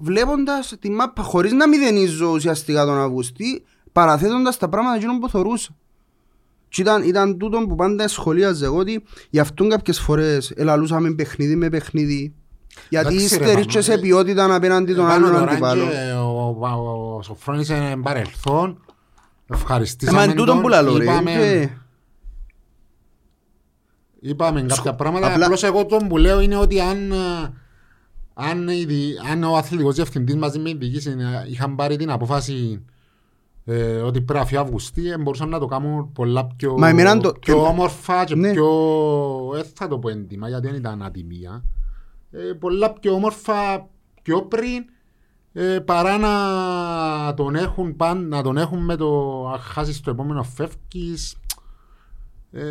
[0.00, 3.62] βλέποντας τη μάπα χωρίς να μηδενίζω ουσιαστικά τον Αυγουστή
[3.92, 5.76] παραθέτοντας τα πράγματα εκείνων που θωρούσα.
[6.68, 11.56] Και ήταν, ήταν τούτο που πάντα σχολίαζε εγώ ότι γι' αυτόν κάποιες φορές ελαλούσαμε παιχνίδι
[11.56, 12.34] με παιχνίδι
[12.88, 15.84] γιατί Εντάξει, ρε, είστε Μανώ, ρίτσες σε ε, ποιότητα απέναντι τον Επάνω άλλον τώρα αντιπάλο.
[15.84, 18.70] και ο- ο- Ο Σοφρόνης είναι παρελθόν.
[18.70, 18.74] Ε,
[19.48, 20.60] Μα Ευχαριστήσαμε είναι τούτο τον.
[20.60, 21.04] που λαλώ ρε.
[21.04, 21.68] Είπαμε- και-
[24.20, 25.26] Είπαμε κάποια πράγματα.
[25.26, 27.16] απλά- Απλώς εγώ το που λέω είναι ότι αν, ε,
[28.34, 32.10] αν, η δι- αν ο αθλητικός διευθυντής μαζί με την διοίκηση ε, είχαν πάρει την
[32.10, 32.84] απόφαση
[33.64, 37.18] ε, ότι πρέπει να φύγει Αυγουστή, ε, μπορούσαν να το κάνουν πολλά πιο, Μα εμένα
[37.20, 38.50] το- πιο και- όμορφα και Ναι.
[38.52, 38.66] πιο...
[39.58, 41.62] Ε, θα το πω έντιμα γιατί δεν ήταν ατιμία.
[42.38, 43.88] Ε, πολλά πιο όμορφα
[44.22, 44.84] πιο πριν
[45.52, 49.08] ε, παρά να τον έχουν παν, να τον έχουν με το
[49.52, 51.36] αν χάσεις το επόμενο φεύγεις
[52.52, 52.62] ε,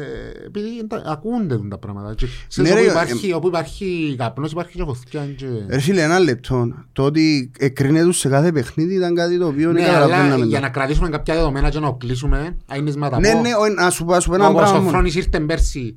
[0.45, 4.77] επειδή τα- ακούνται τα πράγματα και ξέρεις, Ναι, όπου, ρε, υπάρχει, όπου υπάρχει καπνός υπάρχει
[4.77, 5.45] και φωτιά και...
[5.69, 6.73] Ρε φίλε ένα λεπτό.
[6.93, 10.45] Το ότι εκρίνεται σε κάθε παιχνίδι ήταν κάτι το οποίο Ναι, δεν αλλά καταλαβαίναμε.
[10.45, 13.39] για να κρατήσουμε κάποια δεδομένα και να κλείσουμε, άινες να τα Ναι, πω.
[13.41, 14.69] ναι, ο- να σου πω να σου πω ένα Ο πράγμα.
[14.71, 14.79] μόνο.
[14.81, 15.95] Κοσοφρόνης ήρθε πέρσι,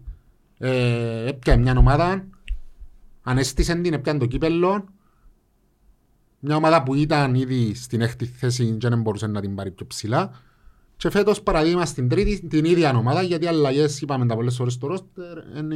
[0.58, 2.24] ε, έπιανε μια ομάδα,
[3.28, 4.84] ανέστησε την, έπιανε το κύπελλο,
[6.40, 9.86] μια ομάδα που ήταν ήδη στην έκτη θέση και δεν μπορούσε να την πάρει πιο
[9.86, 10.30] ψηλά.
[10.96, 14.72] Και φέτος παραδείγμα στην τρίτη, την ίδια ομάδα, γιατί οι αλλαγές, είπαμε τα πολλές ώρες
[14.72, 15.74] στο ρόστερ, είναι,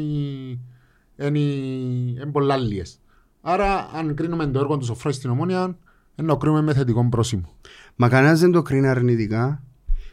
[1.16, 3.00] είναι, είναι πολλά λίγες.
[3.40, 5.76] Άρα, αν κρίνουμε το έργο του Σοφρόνη στην Ομόνια,
[6.16, 7.56] είναι να κρίνουμε με θετικό πρόσημο.
[7.96, 9.62] Μα κανένας δεν το κρίνει αρνητικά.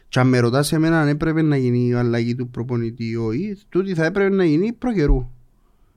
[0.08, 3.56] Και αν με ρωτάς εμένα αν έπρεπε να γίνει η αλλαγή του προπονητή ή όχι,
[3.68, 5.30] τούτη θα έπρεπε να γίνει προ καιρού.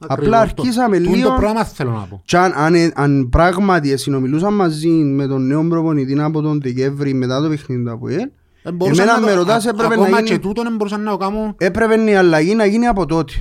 [0.07, 0.61] Απλά Ακριβώς.
[0.63, 2.21] αρχίσαμε Το- τούτο λίγο- το πράγμα θέλω να πω.
[2.25, 7.41] Και αν, αν, αν πράγματι συνομιλούσαν μαζί με τον νέο προπονητή από τον Δεκέμβρη μετά
[7.41, 8.29] το παιχνίδι του ΑΠΟΕΛ,
[8.63, 10.75] Ε, μπορούσαν εμένα να με το- ρωτάς α- έπρεπε ακόμα να και γίνει, τούτο δεν
[10.75, 11.55] μπορούσαν να το κάνουν.
[11.57, 13.33] έπρεπε η αλλαγή να γίνει από τότε.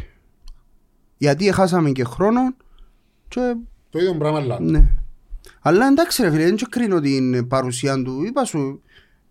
[1.16, 2.40] Γιατί χάσαμε και χρόνο
[3.28, 3.54] και
[3.90, 4.58] Το ίδιο πράγμα λέω.
[4.60, 4.88] Ναι.
[5.60, 8.22] Αλλά εντάξει ρε φίλε, δεν και κρίνω την παρουσία του.
[8.26, 8.82] Είπα σου,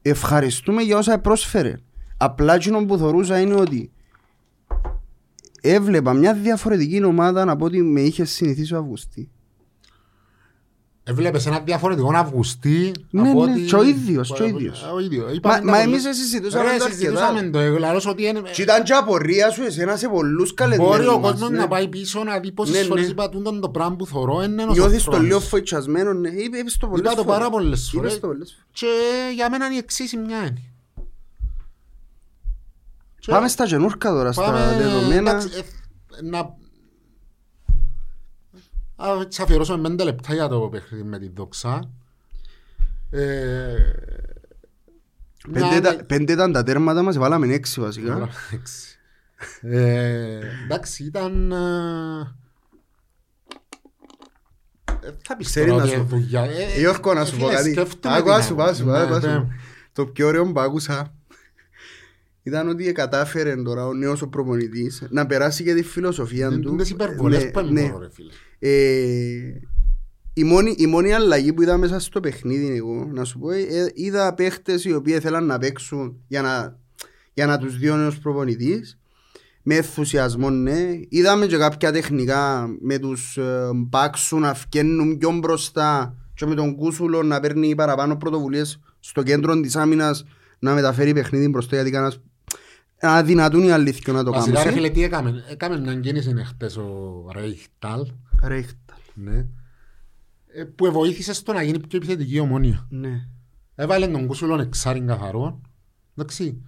[0.01, 1.73] ευχαριστούμε για όσα πρόσφερε.
[2.17, 3.91] Απλά εκείνο που θεωρούσα είναι ότι
[5.61, 9.29] έβλεπα μια διαφορετική ομάδα από ό,τι με είχε συνηθίσει ο Αυγουστή.
[11.03, 14.89] Έβλεπες ένα διαφορετικό Αυγουστή Ναι, από ναι, ότι- και ο ίδιος, και ο ίδιος.
[14.95, 15.25] Ο ίδιος.
[15.25, 16.91] Μα, Είπαμε μα τα εμείς πολλά- συζητούσαμε Ρε, το αρκετά.
[16.99, 20.95] συζητούσαμε το, εγώ λαλώ ότι είναι- Και ήταν και απορία σου εσένα σε πολλούς καλεσμένους
[20.95, 21.57] Μπορεί ο μας, κόσμος ναι.
[21.57, 22.81] να πάει πίσω να δει Ναι, πόσες ναι.
[22.81, 25.27] φορές είπα τούτον το πράγμα που θωρώ είναι ο Νιώθεις το Σοφρόνης.
[25.27, 26.29] λίγο φοητσιασμένο, ναι.
[26.29, 27.37] Είπε- είπες το πολλές Είπα το φορές.
[27.37, 28.19] πάρα πολλές Είπες φορές.
[28.19, 28.65] το πολλές φορές.
[28.71, 28.87] Και
[29.35, 30.61] για μένα είναι η εξής η μια είναι.
[33.21, 35.29] Και Πάμε στα γενούρκα τώρα, στα πάμε, δεδομένα.
[35.31, 36.59] εντάξει, ε, να-
[38.95, 41.89] Α, έτσι αφιερώσουμε πέντε λεπτά για το παιχνίδι με τη δόξα.
[43.09, 43.75] Ε,
[45.51, 48.07] Πέντε μια- ήταν- Πέντε ήταν τα τέρματα μας, βάλαμε έξι βασικά.
[48.13, 48.97] Καλά, εντάξει.
[49.61, 51.51] Ε, Εντάξει, ήταν...
[51.51, 52.35] ε,
[55.07, 56.43] ε, Θα πεις Ξέρεις τώρα να ότι σου- δουλειά.
[56.43, 57.71] Ε, Γιώργο να ε, σου πω φίλε, κάτι.
[57.71, 59.13] σκέφτομαι Άκου, την να σου πω, να σου πω, άποψη.
[59.13, 59.43] να σου Ναι, πω.
[59.43, 59.47] ναι.
[59.93, 61.13] Το πιο ωραίο που άκουσα
[62.43, 66.69] ήταν ότι κατάφερε τώρα ο νέος ο προπονητής να περάσει και τη φιλοσοφία Δεν του.
[66.71, 67.81] είναι τις υπερβολές Ναι, που ναι.
[67.81, 68.31] εμπορώ, ρε φίλε.
[68.59, 69.61] Ε,
[70.33, 73.91] η, μόνη, η μόνη αλλαγή που είδα μέσα στο παιχνίδι εγώ, να σου πω, ε,
[73.93, 76.79] είδα παίχτες οι οποίοι θέλαν να παίξουν για να,
[77.33, 78.99] για να τους δει ο νέος προπονητής
[79.63, 80.89] με ενθουσιασμό ναι.
[81.09, 86.75] Είδαμε και κάποια τεχνικά με τους ε, μπάξους να φκαίνουν πιο μπροστά και με τον
[86.75, 90.25] Κούσουλο να παίρνει παραπάνω πρωτοβουλίες στο κέντρο της άμυνας
[90.59, 92.21] να μεταφέρει παιχνίδι μπροστά γιατί κανένας
[93.01, 94.73] να δυνατούν οι αλήθεια να το Βασικά, ρε κάνουν.
[94.77, 95.43] φίλε, τι έκαμε.
[95.49, 98.07] Έκαμε μια κίνηση χτες ο Ρέιχταλ,
[98.43, 98.97] Ρέχτα.
[99.13, 99.45] ναι,
[100.53, 102.87] ε, που βοήθησε στο να γίνει πιο επιθετική η ομόνια.
[102.89, 103.27] Ναι.
[103.75, 105.61] Έβαλε τον Κούσουλον εξάριν καθαρό.
[106.15, 106.61] Εντάξει.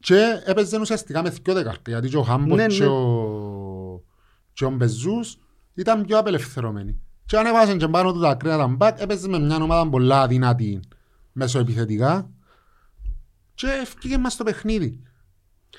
[0.00, 1.90] Και έπαιζε ουσιαστικά με δυο δεκάρτε.
[1.90, 2.90] Γιατί και ο Χάμπος Ναι, και, ναι.
[2.90, 4.02] ο...
[4.52, 5.38] και ο Μπεζούς
[5.74, 7.00] ήταν πιο απελευθερωμένοι.
[7.26, 10.26] Και αν έβαζαν και πάνω του τα ακραία τα μπακ, έπαιζε με μια ομάδα πολλά
[10.26, 10.80] δυνατή
[11.32, 12.30] μεσοεπιθετικά.
[13.54, 15.02] Και ευκήγε μας το παιχνίδι.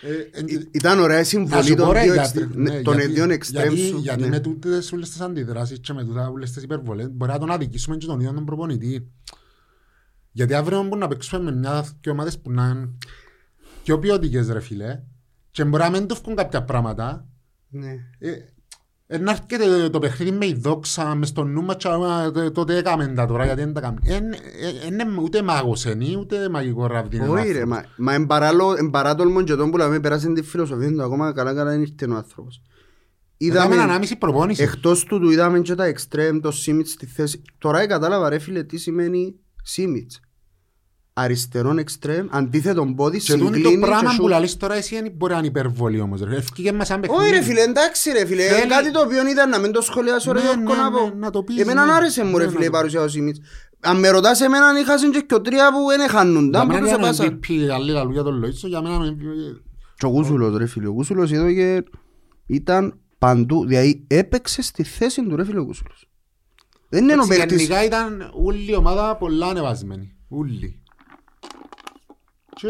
[0.02, 2.56] Ε, εν- Ή- Ήταν ωραία η να συμβολή σου πω των ρε, δύο γιατί- εξτρέμ-
[2.56, 3.98] ναι, ναι, των γιατί- δύο γιατί- εξτρέμ σου.
[3.98, 4.28] Γιατί ναι.
[4.28, 7.98] με τούτες όλες τις αντιδράσεις και με τούτα όλες τις υπερβολές μπορεί να τον αδικήσουμε
[7.98, 9.12] και τον ίδιο τον προπονητή.
[10.32, 12.90] Γιατί αύριο μπορεί να παίξουμε με μια και ομάδες που να είναι
[13.84, 15.00] πιο ποιοτικές ρε φίλε
[15.52, 17.28] και μπορεί να μην του βγουν κάποια πράγματα
[17.70, 17.92] Ναι.
[18.20, 18.54] ε, ε,
[19.18, 22.78] να έρχεται το παιχνίδι με η δόξα, μες στο νου μας και α, το- τότε
[22.78, 24.02] έκαμε τα τώρα γιατί δεν τα κάνουμε.
[24.88, 27.70] Είναι ούτε μάγος είναι, ούτε μαγικό ραβδί είναι ο Όχι ρε, άνθρωπος.
[27.98, 31.70] μα, μα εμπαράλο- εμπαράτολμον και τον που λέμε πέρασε τη φιλοσοφία του ακόμα καλά καλά
[31.72, 32.62] δεν ήρθε ο άνθρωπος.
[33.42, 34.64] Έκαμε Είδαμε, ανάμιση προπόνηση.
[34.64, 37.42] εκτός του του είδαμε και τα εξτρέμ, το Σίμιτς στη θέση.
[37.58, 40.20] Τώρα κατάλαβα ρε φίλε τι σημαίνει Σίμιτς.
[41.20, 44.28] Αριστερόν εξτρέμ, αντίθετον πόδι, Και τούτο το συγκλίνει πράγμα και που σου...
[44.28, 46.22] λαλείς τώρα εσύ δεν μπορεί να είναι υπερβολή όμως.
[46.22, 46.36] ρε.
[46.36, 47.44] Ευκήγε μας σαν Όχι ρε παιχνίδι.
[47.46, 50.46] φίλε, εντάξει ρε φίλε, Θέλει- κάτι το οποίο ήταν να μην το σχολιάσω ρε Ναι,
[50.46, 51.06] Γιώργο ναι, να πω.
[51.06, 51.92] ναι, να το πεις, Εμένα ναι.
[51.92, 53.40] άρεσε μου Ναι, ρε να φίλε η το παρουσία ο Σίμιτς.
[53.80, 56.90] Αν με ρωτάς εμένα είχαν και και τρία που δεν χάνουνταν, Για που μένα τους
[56.96, 57.40] είναι επάσαν.
[57.44, 59.62] MVP, άλλοι λαλούν για τον Λοΐτσο, για μένα είναι MVP.
[59.98, 61.84] Και ο Κούσουλος ρε φίλε, ο Κούσουλος εδώ και
[62.46, 66.04] ήταν παντού, δηλαδή έπαιξε στη θέση του ρε φίλε ο Κούσουλος.
[66.90, 70.16] Δεν είναι ο Εντάξει, παίκτης, Γενικά ήταν όλη η ομάδα πολλά ανεβασμένη.
[70.30, 70.82] Όλη.
[72.62, 72.68] Και...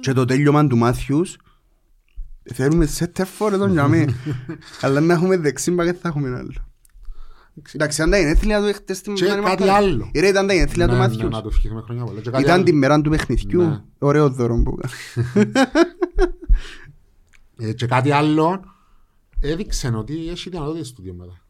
[0.00, 1.36] και το τέλειωμα του Μάθιους,
[2.54, 4.04] θέλουμε σε τεφόρε τον για μέ.
[4.82, 6.52] Αλλά να έχουμε δεξί μπακ θα έχουμε άλλο.
[7.72, 9.70] Εντάξει, ήταν τα γενέθλια του χτες στην Και Μαρία κάτι Μαρτάκη.
[9.70, 10.10] άλλο.
[10.14, 11.30] Ρε, ήταν τα γενέθλια του Ναι, ναι, Μάθιους.
[11.30, 12.20] Να το ευχηθούμε χρόνια πολλά.
[12.20, 12.64] Και κάτι Ήταν άλλο.
[12.64, 13.62] την μέρα του παιχνιδιού.
[13.62, 13.82] Ναι.
[13.98, 15.52] Ωραίο δώρο που έκανε.
[17.56, 18.60] Ε, Και κάτι άλλο
[19.40, 21.40] έδειξε ότι έχει δυνατότητες στο δύο μετά.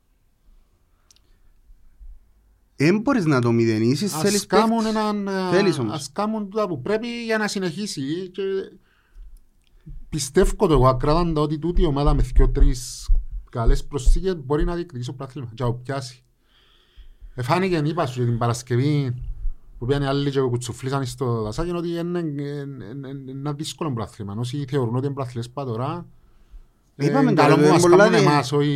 [2.84, 4.88] Δεν μπορείς να το μηδενίσεις, Ας θέλεις κάνουν παίκτης.
[4.90, 5.28] έναν...
[5.28, 5.92] ε, Θέλεις όμως.
[5.94, 8.28] Ας κάνουν τούτα που πρέπει για να συνεχίσει.
[8.32, 8.42] Και
[10.08, 13.08] πιστεύω το εγώ ακράδαντα ότι τούτη η ομάδα με δυο-τρεις
[13.50, 15.48] καλές προσθήκες μπορεί να διεκδικήσει το πράθλημα.
[15.54, 16.24] Και να το πιάσει.
[17.34, 19.14] Εφάνηκε, είπα σου, για την Παρασκευή
[19.78, 22.42] που πήγαν οι άλλοι και κουτσουφλήσαν στο δασάκι ότι είναι είναι-
[22.92, 24.34] είναι- είναι ένα δύσκολο πράθλημα.
[24.38, 26.19] Όσοι θεωρούν ότι είναι πράθλες πά τώρα, ε,
[27.00, 28.72] Είπαμε καλό τώρα, που μας είναι πολλά κάνουν δι- εμάς, όχι...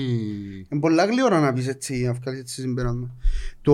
[0.68, 3.10] Είναι πολλά γλυόρα να πεις έτσι, να βγάλεις έτσι συμπέρασμα.
[3.62, 3.72] Το,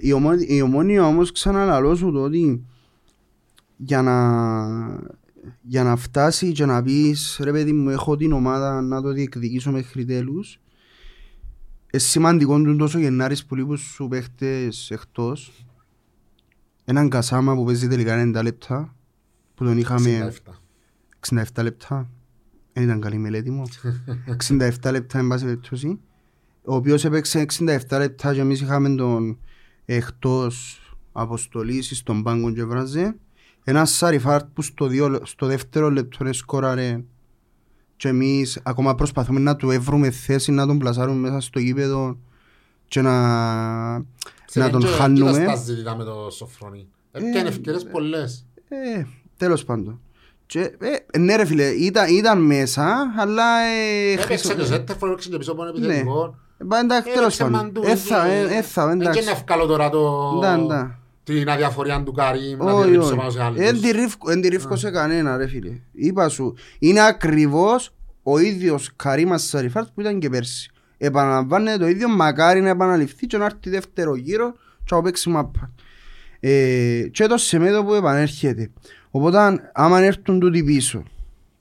[0.00, 2.64] η, ομο, η ομόνια όμως ξαναλαλώ σου το ότι
[3.76, 4.16] για να,
[5.62, 9.70] για να φτάσει και να πεις ρε παιδί μου έχω την ομάδα να το διεκδικήσω
[9.70, 10.60] μέχρι τέλους
[11.92, 15.64] είναι σημαντικό του τόσο Γενάρης που λείπουν σου παίχτες εκτός
[16.84, 18.94] έναν Κασάμα που παίζει τελικά 90 λεπτά
[19.54, 20.32] που τον είχαμε
[21.28, 21.38] 67.
[21.42, 22.10] 67 λεπτά.
[22.72, 23.68] Δεν ήταν καλή μελέτη μου.
[24.48, 25.98] 67 λεπτά εν πάση περιπτώσει.
[26.64, 29.38] Ο οποίος έπαιξε 67 λεπτά και εμείς είχαμε τον
[29.84, 30.80] εκτός
[31.12, 33.16] αποστολής στον πάγκο και βράζε.
[33.64, 37.02] Ένας Σαριφάρτ που στο, δύο, στο δεύτερο λεπτό σκόραρε
[37.96, 42.18] και εμείς ακόμα προσπαθούμε να του έβρουμε θέση να τον πλασάρουμε μέσα στο γήπεδο
[42.88, 43.98] και να,
[44.54, 45.30] να τον χάνουμε.
[45.30, 46.88] Κοίτα στα ζητητά με το Σοφρόνι.
[47.12, 48.46] Έπιανε ευκαιρίες πολλές.
[48.68, 49.04] Ε,
[49.36, 50.00] τέλος πάντων.
[50.52, 50.60] Και,
[51.10, 53.58] ε, ναι ρε φίλε, ήταν, ήταν μέσα, αλλά...
[53.60, 55.86] Ε, Έπαιξε χρησιμο- και ο Ζέτερφορ, έπαιξε και πίσω από τον Ναι.
[55.86, 56.34] επιθετικό.
[56.58, 57.58] Ε, μπα, εντάξει, τέλος Έπαιξε πάντων.
[57.60, 59.20] μαντού, Έθα, ε, ε, έθα, ε, εντάξει.
[59.20, 60.32] Και να βγάλω τώρα το...
[60.40, 60.98] Ντα, ντα.
[61.24, 63.16] την αδιαφορία του Καρύμ, να Όχι, διαλύψω όχι.
[63.16, 63.58] πάνω σε άλλους.
[63.60, 65.72] Εν τη ρίφκω- εν τη ρίφκω σε κανένα ρε φίλε.
[65.92, 70.70] Είπα σου, είναι ακριβώς ο ίδιος Καρύμας Σαριφάρτ που ήταν και πέρσι.
[70.98, 74.52] Επαναλαμβάνεται το ίδιο, μακάρι να επαναληφθεί και να έρθει δεύτερο γύρο
[74.84, 75.70] και να παίξει μάπα.
[76.40, 78.70] Ε, και το σεμέδο που επανέρχεται.
[79.10, 81.02] Οπότε άμα έρθουν τούτοι πίσω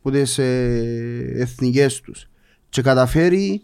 [0.02, 2.28] που τις ε, εθνικές τους
[2.70, 3.62] και καταφέρει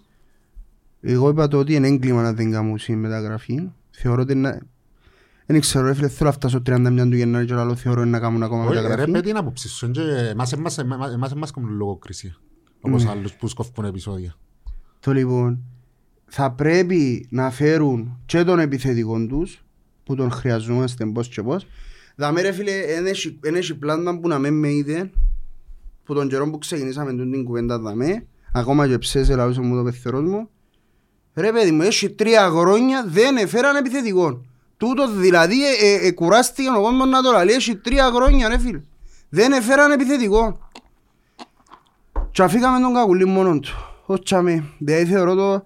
[1.01, 3.69] εγώ είπα το ότι είναι έγκλημα να δεν κάνουν η μεταγραφή.
[3.91, 4.59] Θεωρώ ότι είναι...
[5.45, 8.43] Δεν ξέρω ρε φίλε, θέλω να φτάσω 31 του Γενάρη και άλλο θεωρώ να κάνουν
[8.43, 9.11] ακόμα Όχι, Ρε μεταγραφή.
[9.11, 9.91] παιδί είναι άποψη σου.
[9.91, 12.35] και Εμάς εμάς- εμάς- εμάς εμάς κάνουν λογοκρισία.
[12.81, 13.09] Όπως Ναι.
[13.09, 14.35] άλλους που σκοφούν επεισόδια.
[14.99, 15.63] Το λοιπόν,
[16.25, 19.63] θα πρέπει να φέρουν και τον επιθετικό τους
[20.03, 21.67] που τον χρειαζόμαστε πώς και πώς.
[22.15, 25.09] Δαμε ρε φίλε, εν έχει- εν έχει πλάσμα που να με με είδε
[26.03, 29.83] που τον καιρό που ξεκινήσαμε τούτη την κουβέντα δαμε ακόμα και ψέσε λαούσε μου το
[29.83, 30.49] πεθερός μου
[31.33, 34.41] ρε παιδί μου, έχει τρία χρόνια δεν έφεραν επιθετικό.
[34.77, 38.57] Τούτος δηλαδή ε, ε, ε, κουράστηκε ο κόσμος να το λέει, έχει τρία χρόνια ρε
[38.59, 38.81] φίλε.
[39.29, 40.59] Δεν έφεραν επιθετικό.
[42.31, 43.73] Και αφήκαμε τον κακουλή μόνον του.
[44.05, 44.63] Ως τσάμε.
[44.77, 45.63] Δηλαδή θεωρώ το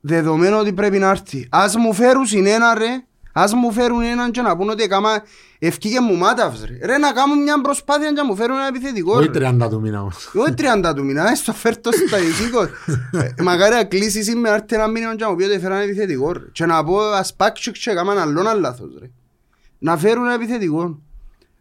[0.00, 1.48] δεδομένο ότι πρέπει να έρθει.
[1.50, 3.04] Ας μου φέρουν συνένα ρε.
[3.32, 5.22] Ας μου φέρουν έναν και να πούν ότι έκαμα
[5.58, 6.86] ευκήγε μου μάταυς ρε.
[6.86, 9.50] Ρε να κάνουν μια προσπάθεια και να μου φέρουν ένα επιθετικό Όχι ρε.
[9.60, 10.30] 30 του μήνα όμως.
[10.34, 12.62] Όχι 30 του μήνα, έστω φέρ το στατιστικό.
[13.12, 16.32] Ε, Μακάρι να κλείσεις σήμερα έρθει ένα μήνυμα και να μου πει ότι φέραν επιθετικό
[16.32, 16.40] ρε.
[16.52, 19.10] Και να πω ας πάξω και έκαναν αλλόν ένα λάθος ρε.
[19.78, 21.00] Να φέρουν ένα επιθετικό.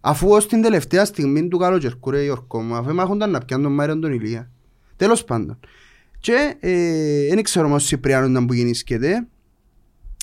[0.02, 3.76] Αφού ως την τελευταία στιγμή του καλοκαιρκού ρε Γιώργο μου, αφού έμαχονταν να πιάνουν τον
[3.76, 4.52] Μάριον τον Ηλία.
[4.96, 5.60] Τέλος πάντων.
[6.20, 9.28] Και ε, δεν ξέρω όμως ο Σιπριάνος ήταν που γεννήσκεται.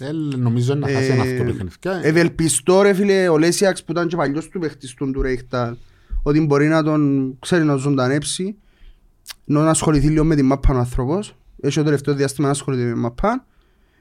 [0.00, 2.06] Ε, Νομίζω να χάσει ένα Ε, αυτό παιχνιδικά.
[2.06, 5.76] Ευελπιστώ ρε φίλε ο Λέσιαξ που ήταν και παλιός του παίχτης του του Ρέιχταλ
[6.22, 8.56] ότι μπορεί να τον ξέρει να ζωντανέψει
[9.44, 11.36] να ασχοληθεί λίγο με την μάπα ο άνθρωπος.
[11.60, 13.46] Έχει το τελευταίο διάστημα να ασχοληθεί με την μάπα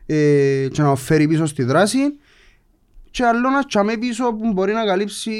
[0.06, 2.00] ε, και να φέρει πίσω στη δράση.
[3.12, 5.32] Και άλλο να τσάμε πίσω που μπορεί να καλύψει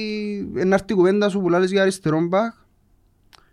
[0.56, 2.54] ένα έρθει κουβέντα σου που λάλες για αριστερό μπακ.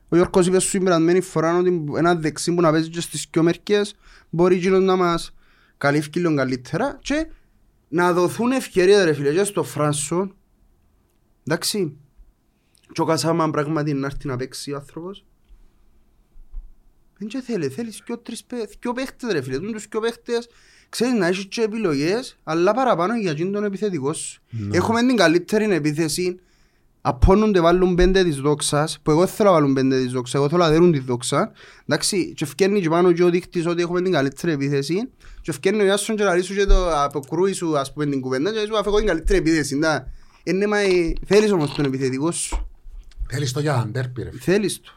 [0.09, 3.43] Ο Γιώργος είπε σου συμπερασμένη φορά ότι ένα δεξί που να παίζει και στις δυο
[3.43, 3.95] μερικές
[4.31, 5.35] μπορεί εκείνος να μας
[5.79, 7.27] καλύφει λίγο καλύτερα και
[7.89, 10.31] να δοθούν ευκαιρία ρε φίλε και στο Φράνσο.
[11.47, 11.97] Εντάξει.
[12.93, 15.25] Και ο Κασάμα πράγματι να έρθει να παίξει ο άνθρωπος.
[17.19, 20.49] Δεν και θέλει, θέλεις δυο τρεις παί- δυο παίχτες ρε φίλε, τους δυο παίχτες
[20.89, 24.43] ξέρεις να έχεις και επιλογές αλλά παραπάνω για εκείνον τον επιθετικό σου.
[24.51, 24.77] Ναι.
[24.77, 26.39] έχουμε την καλύτερη επίθεση.
[27.07, 30.49] Απώνονται βάλουν πέντε της δόξας, που εγώ δεν θέλω να βάλουν πέντε της δόξας, εγώ
[30.49, 31.53] θέλω να δέρουν τη δόξα.
[31.87, 35.11] Εντάξει, και ευκαιρνεί και πάνω και ο δείκτης ότι έχουμε την καλύτερη επίθεση
[35.45, 38.53] και ευκαιρνεί ο Ιάσον και να ρίξουν και το αποκρούει σου ας πούμε την κουβέντα
[38.53, 39.77] και σου αφού την καλύτερη επίθεση.
[39.77, 40.07] Να.
[40.43, 42.69] Είναι, μα, ε, θέλεις όμως τον επιθετικό σου.
[43.29, 44.31] Θέλεις το για τα ντέρπι ρε.
[44.41, 44.93] Θέλεις το.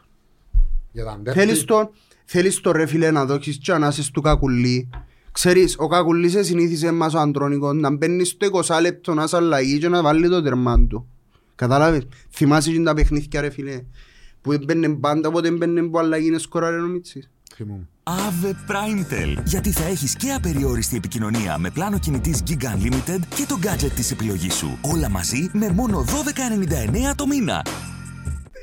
[0.92, 1.38] Για τα ντέρπι.
[1.38, 1.90] Θέλεις το,
[2.24, 4.88] θέλεις το ρε φίλε να δώσεις και ανάσες του κακουλί.
[5.32, 9.36] Ξέρεις, ο κακουλής σε συνήθισε μας ο Αντρώνικος να μπαίνει στο 20 λεπτό να σε
[9.36, 11.08] αλλαγεί και να βάλει το τερμά του.
[11.54, 12.06] Κατάλαβες.
[12.30, 13.84] Θυμάσαι και τα παιχνίδια ρε φίλε.
[14.40, 17.30] Που έμπαινε πάντα, οπότε έμπαινε που αλλαγή είναι σκοράρε ο Μίτσης.
[17.58, 17.88] Θυμούμαι.
[18.04, 19.42] Ave Primetel.
[19.44, 24.10] Γιατί θα έχεις και απεριόριστη επικοινωνία με πλάνο κινητής Gig Unlimited και το gadget της
[24.10, 24.78] επιλογής σου.
[24.82, 27.64] Όλα μαζί με μόνο 12,99 το μήνα.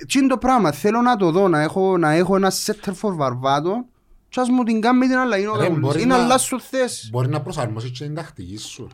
[0.08, 3.14] Τι είναι το πράγμα, θέλω να το δω, να έχω, να έχω ένα setter for
[3.16, 3.86] βαρβάτο
[4.30, 5.82] και ας μου την κάνει την αλλαγή ο Ρε, κακουλής.
[5.82, 7.10] μπορείς Είναι να- αλλάσου θέση.
[7.12, 8.88] Μπορείς να προσαρμόσεις και την τακτικής σου.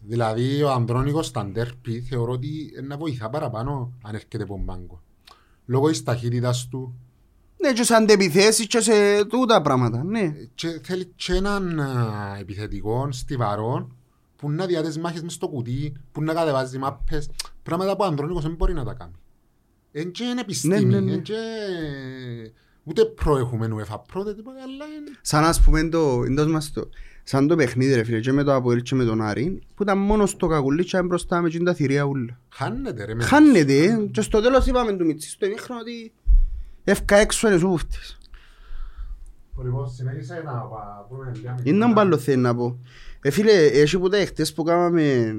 [0.00, 5.02] Δηλαδή ο Ανδρώνικος στα ντέρπι θεωρώ ότι να βοηθά παραπάνω αν έρχεται από τον πάγκο.
[5.66, 6.94] Λόγω της ταχύτητας του
[7.60, 10.34] Ναι, και σε αντεπιθέσεις και σε τούτα πράγματα, ναι.
[10.54, 13.88] και θέλει και έναν α, επιθετικό στιβαρό
[14.36, 17.30] που να διάτες μάχες μες στο κουτί, που να κατεβάζει μάπες,
[17.62, 19.12] πράγματα που ο Ανδρώνικος δεν μπορεί να τα κάνει.
[19.92, 21.12] Εν και είναι επιστήμη, Ναι, ναι, ναι.
[21.12, 21.34] εν και
[22.84, 25.10] ούτε προ έχουμε UEFA Pro, δεν τίποτα, αλλά είναι...
[25.20, 26.88] Σαν ας πούμε το, εντός μας το,
[27.22, 29.98] σαν το παιχνίδι ρε φίλε, και με το Αποέλ και με τον Άρη, που ήταν
[29.98, 32.38] μόνος στο κακουλί και ήταν μπροστά με τα θηρία ούλα.
[32.48, 33.14] Χάνεται ρε.
[33.14, 36.12] με- Χάνεται, και στο τέλος είπαμε του Μιτσί στο ημίχρονο ότι
[36.90, 38.18] έφκα έξω είναι σου φτύς.
[39.64, 42.78] Λοιπόν, συνέχισε να πα- πούμε μια Είναι ένα άλλο θέλει να πω.
[43.22, 45.34] Ε, φίλε, έτσι που τα εχθές που κάναμε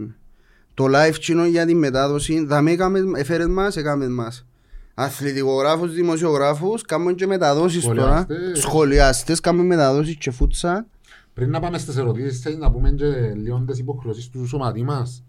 [0.73, 4.45] το live κοινό για τη μετάδοση, δαμε έκαμε, έφερες μας, έκαμες μας.
[4.93, 8.01] Αθλητικογράφους, δημοσιογράφους, κάνουμε και μεταδόσεις τώρα.
[8.01, 8.59] Σχολιαστές.
[8.59, 10.85] Σχολιαστές, κάνουμε μεταδόσεις και φούτσα.
[11.33, 15.23] Πριν να πάμε στις ερωτήσεις, θέλεις να πούμε και λίγο τις υποχρεώσεις του σωματί μας.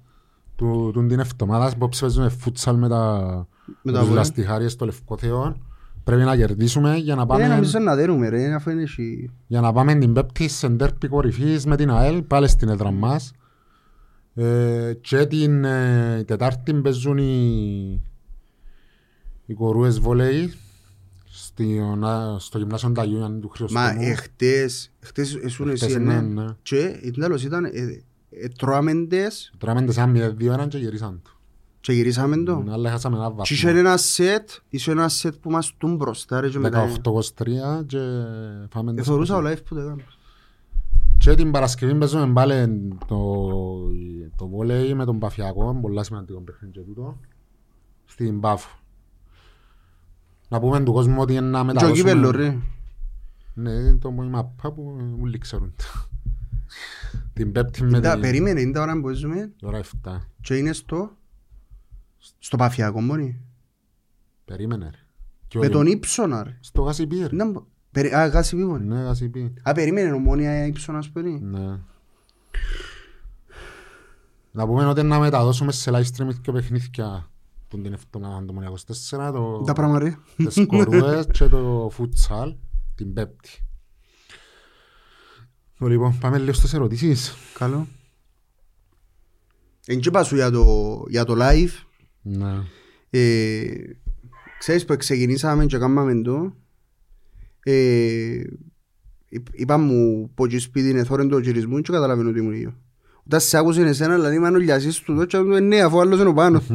[0.57, 3.17] Του, του την εβδομάδα που παίζουμε φούτσαλ με τα,
[3.67, 4.15] Με με τα τους βόλια.
[4.23, 5.57] λαστιχάριες στο Λευκό Θεό.
[6.11, 9.31] Πρέπει να κερδίσουμε για να Ε, πάμε, νομίζω να δέρουμε ρε, αφού είναι εσύ.
[9.47, 13.33] για να πάμε την πέπτη σε ντέρπι κορυφής με την ΑΕΛ, πάλι στην έδρα μας.
[14.35, 18.03] Ε, και την ε, Τετάρτη παίζουν οι,
[19.47, 20.53] οι κορούες βολέοι
[21.25, 21.65] στο,
[22.39, 23.81] στο γυμνάσιο Ταγιού του Χριστόμου.
[23.81, 26.43] Μα εχθές, εχθές ήσουν Χτες εσύ, είναι, ναι.
[26.43, 26.47] ναι.
[26.63, 27.71] Και ήταν τέλος ήταν, ε,
[28.31, 31.31] ε, τρώαμεντες Τρώμε σαν μία δύο έναν και γυρίσαν το.
[31.81, 32.59] Και γυρίσαμε το.
[32.63, 33.81] Ναι, Αλλά χάσαμε ένα Και είχε βαθμό.
[33.81, 36.89] ένα σετ, είχε ένα σετ που μας τούν μπροστά ρε και μετά.
[37.05, 37.99] 18-23 και
[38.71, 39.53] φάμε Ε, τις Θεωρούσα ο πίσω.
[39.53, 40.03] live που το έκανα.
[41.19, 43.17] Και την Παρασκευή παίζουμε πάλι το,
[44.37, 47.17] το βόλεϊ με τον Παφιακό, πολλά σημαντικό παιχνίδι και τούτο,
[48.05, 48.79] στην Πάφο.
[50.49, 51.99] Να πούμε του κόσμου ότι είναι να Και ο μεταδώσουμε...
[52.11, 52.57] κύπελλο ρε.
[53.55, 55.75] Ναι, το μου μαπά που όλοι ξέρουν.
[57.33, 58.21] την Πέπτη με Τα- την...
[58.21, 60.17] Περίμενε, είναι τα ώρα που παίζουμε Η ώρα 7.
[60.41, 61.11] και είναι στο
[62.39, 63.41] στο Παφιακό μόνοι.
[64.45, 64.99] Περίμενε ρε.
[65.49, 66.59] Και Με ο- τον Ήψονα ρε.
[66.61, 67.25] Στο Γασιπί ρε.
[67.35, 68.87] Ήταν πο- περι- Α, γάσι πίπον.
[68.87, 69.53] Ναι, Γασιπί.
[69.63, 71.41] Α, περίμενε, ομόνια Ήψονας περί.
[71.41, 71.79] Ναι.
[74.53, 77.31] Να πούμε ότι να μεταδώσουμε σε live stream και παιχνίδια
[77.69, 79.63] που την εβδομάδα το Μονιακός 4, το...
[79.67, 80.17] Τα πράγμα ρε.
[80.37, 82.55] τις κορούες και το futsal
[82.95, 83.49] την Πέπτη.
[85.79, 87.35] Λοιπόν, πάμε λίγο στις ερωτήσεις.
[87.59, 87.87] Καλό.
[89.87, 90.65] Εν και πάσου για το,
[91.09, 91.71] για το live.
[92.23, 92.53] Ναι.
[93.11, 93.63] Ε,
[94.59, 96.55] ξέρεις που ξεκινήσαμε και κάναμε το.
[97.63, 98.43] Ε,
[99.29, 102.75] είπ- είπα μου πω και σπίτι είναι θόρεν το γυρισμός και καταλαβαίνω ότι ήμουν ίδιο.
[103.27, 106.33] Όταν σε άκουσαν εσένα, δηλαδή είμαι ανολιασής του, τότε μου ναι, αφού άλλος είναι ο
[106.33, 106.63] πάνω.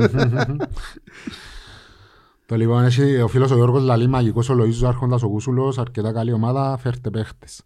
[2.48, 6.12] Το λοιπόν, έχει ο φίλος ο Γιώργος Λαλή, μαγικός ο Λοΐζος, άρχοντας ο Κούσουλος, αρκετά
[6.12, 7.62] καλή ομάδα, φέρτε παίχτες.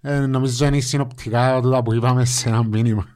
[0.00, 3.06] Ε, νομίζω είναι συνοπτικά τούτα που είπαμε σε ένα μήνυμα.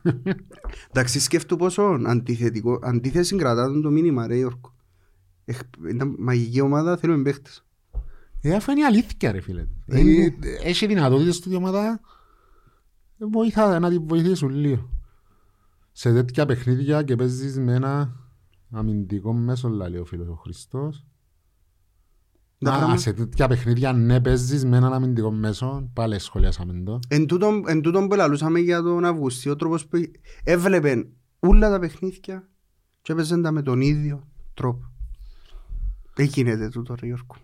[0.90, 4.74] Εντάξει, σκέφτου πόσο αντιθετικό, αντίθεση κρατά τον το μήνυμα ρε Γιώργο.
[5.44, 7.64] Έχ, ήταν μαγική ομάδα, θέλουμε παίχτες.
[8.40, 9.66] Ε, αφού είναι η αλήθεια ρε φίλε.
[9.86, 10.24] Είναι.
[10.24, 12.00] Ε, Έχει δυνατότητες του ομάδα,
[13.18, 14.90] ε, βοηθά να τη βοηθήσουν λίγο.
[15.92, 18.16] Σε τέτοια παιχνίδια και παίζεις με ένα
[18.70, 21.04] αμυντικό μέσο, λέει ο φίλος ο Χριστός.
[22.64, 26.98] Τα Α, πράγματα- σε τέτοια παιχνίδια ναι παίζεις με έναν αμυντικό μέσο, πάλι σχολιάσαμε το.
[27.08, 29.98] Εν τούτον, εν τούτον που λαλούσαμε για τον Αυγουστή, ο τρόπος που
[30.44, 31.06] έβλεπε
[31.38, 32.48] όλα τα παιχνίδια
[33.02, 34.90] και έπαιζαν τα με τον ίδιο τρόπο.
[36.14, 37.34] Δεν γίνεται τούτο ρε Γιώργο.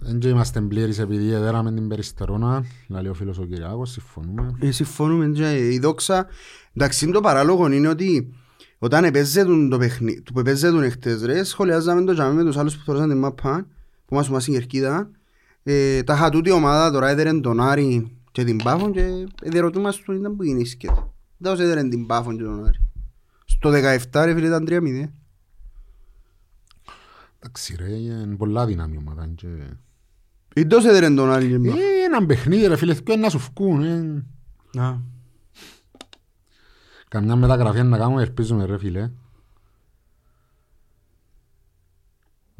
[0.00, 4.54] Δεν και είμαστε πλήρεις επειδή εδέραμε την περιστερώνα, λέει ο φίλος ο Κυριάκος, συμφωνούμε.
[4.60, 6.26] Ε, συμφωνούμε και η δόξα.
[6.72, 8.32] Εντάξει, το παράλογο είναι ότι
[8.78, 12.84] όταν επέζετουν το παιχνίδι, που επέζετουν εχθές ρε, σχολιάζαμε το τζάμι με τους άλλους που
[12.84, 13.66] θωρούσαν την μάπα,
[14.08, 15.10] που μας μας στην Κερκίδα.
[15.62, 20.42] Ε, τα χατούτη ομάδα τώρα έδερεν τον Άρη και την Πάφον και διερωτούμαστε ήταν που
[20.44, 21.04] γεννήσκεται.
[21.36, 22.78] Δεν έδερεν την Πάφον και τον Άρη.
[23.44, 25.08] Στο 17 ρε φίλε ήταν 3-0.
[27.40, 29.26] Εντάξει ρε, είναι πολλά δύναμη ομάδα.
[29.34, 29.76] και-
[30.54, 31.54] Ή τόσο έδερεν τον άλλη.
[31.54, 33.82] Ε, έναν παιχνίδι ρε φίλε, και να σου φκούν.
[33.82, 34.24] ε.
[34.80, 34.96] Α.
[37.08, 39.10] Καμιά μεταγραφή να κάνουμε, ελπίζουμε ρε φίλε.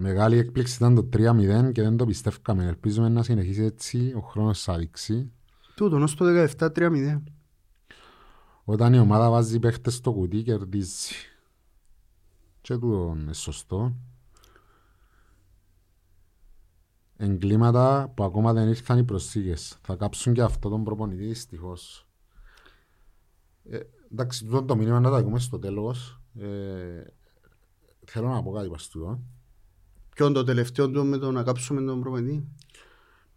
[0.00, 2.64] Μεγάλη έκπληξη ήταν το 3-0 και δεν το πιστεύκαμε.
[2.64, 5.32] Ελπίζουμε να συνεχίσει έτσι, ο χρόνος θα δείξει.
[5.74, 6.24] Τούτον ως το
[6.58, 7.22] 17-3-0.
[8.64, 11.14] Όταν η ομάδα βάζει παίχτες στο κουτί κερδίζει.
[12.60, 13.96] Και τούτο είναι σωστό.
[17.16, 19.78] Εγκλήματα που ακόμα δεν ήρθαν οι προσήγες.
[19.80, 22.08] Θα κάψουν και αυτό τον προπονητή δυστυχώς.
[23.64, 23.80] Ε,
[24.12, 26.20] εντάξει, τούτο το μήνυμα να τα ακούμε στο τέλος.
[26.34, 27.02] Ε,
[28.04, 28.88] θέλω να πω κάτι πας
[30.18, 30.32] τούτο.
[30.32, 32.48] Ποιον το τελευταίο του με το να κάψουμε τον προπονητή;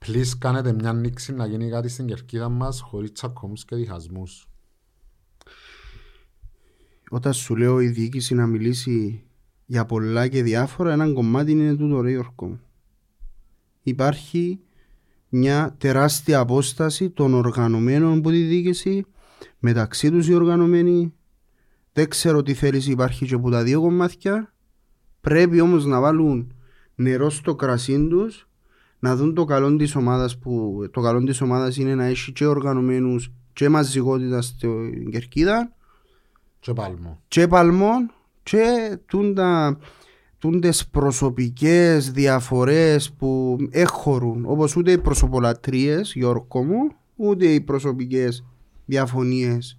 [0.05, 4.47] Please κάνετε μια νήξη να γίνει κάτι στην κερκίδα μας χωρίς τσακωμούς και διχασμούς.
[7.09, 9.23] Όταν σου λέω η διοίκηση να μιλήσει
[9.65, 12.47] για πολλά και διάφορα, ένα κομμάτι είναι τούτο ρε Γιώργο.
[12.47, 12.59] μου.
[13.83, 14.59] Υπάρχει
[15.29, 19.05] μια τεράστια απόσταση των οργανωμένων από τη διοίκηση,
[19.59, 21.13] μεταξύ τους οι οργανωμένοι.
[21.93, 24.53] Δεν ξέρω τι θέληση υπάρχει και από τα δύο κομμάτια.
[25.21, 26.53] Πρέπει όμως να βάλουν
[26.95, 28.47] νερό στο κρασί τους,
[28.99, 32.45] να δουν το καλό της ομάδας που το καλό της ομάδας είναι να έχει και
[32.45, 35.75] οργανωμένους και μαζικότητα στην κερκίδα
[36.59, 37.21] Και πάλμο.
[37.27, 38.11] και παλμών
[38.43, 39.77] και τούντα,
[40.39, 48.43] τούντες προσωπικές διαφορές που έχωρουν όπως ούτε οι προσωπολατρίες Γιώργο μου ούτε οι προσωπικές
[48.85, 49.77] διαφωνίες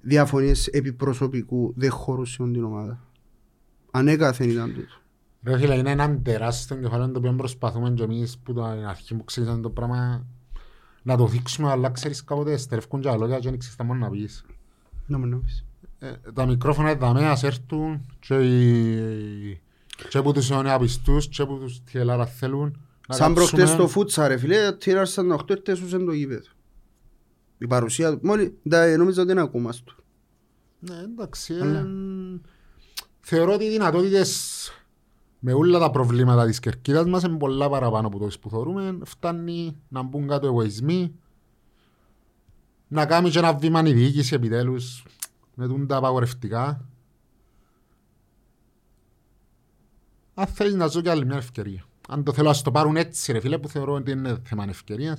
[0.00, 3.00] διαφωνίες επί προσωπικού δεν χωρούσαν την ομάδα
[3.90, 5.01] ανέκαθεν ήταν τούτο
[5.44, 9.24] Ρε φίλε, είναι έναν τεράστιο κεφάλαιο το οποίο προσπαθούμε και εμείς που το αρχή που
[9.24, 10.26] ξεκίνησαμε το πράγμα
[11.02, 13.98] να το δείξουμε, αλλά ξέρεις κάποτε στερεύκουν και τα λόγια και δεν ξέρεις τα μόνο
[13.98, 14.44] να πεις.
[15.06, 15.64] να μου νομίζεις
[15.98, 19.60] Ε, τα μικρόφωνα εδώ ας έρθουν και, οι,
[20.08, 22.78] και που τους είναι απιστούς και που τους τιελάρα θέλουν.
[23.08, 23.34] να σαν κάτσουμε.
[23.34, 26.46] προχτές στο φούτσα ρε φίλε τήρασαν τα 8 ήρθεσουσαν το γήπεδο
[27.58, 28.58] η παρουσία του μόλι
[28.98, 29.94] νομίζω ότι είναι ακόμα του
[30.78, 31.54] Ναι, εντάξει.
[31.54, 31.84] Αλλά- ε,
[33.20, 34.70] θεωρώ ότι οι δυνατότητες
[35.44, 38.98] με όλα τα προβλήματα της κερκίδας μας είναι πολλά παραπάνω από το που θεωρούμε.
[39.04, 41.14] Φτάνει να μπουν κάτω εγωισμοί,
[42.88, 45.04] να κάνει και ένα βήμα η διοίκηση επιτέλους
[45.54, 46.88] με τούν τα απαγορευτικά.
[50.34, 51.84] Αν θέλεις να ζω και άλλη μια ευκαιρία.
[52.08, 55.18] Αν το θέλω να το πάρουν έτσι ρε φίλε που θεωρώ ότι είναι θέμα ευκαιρίας.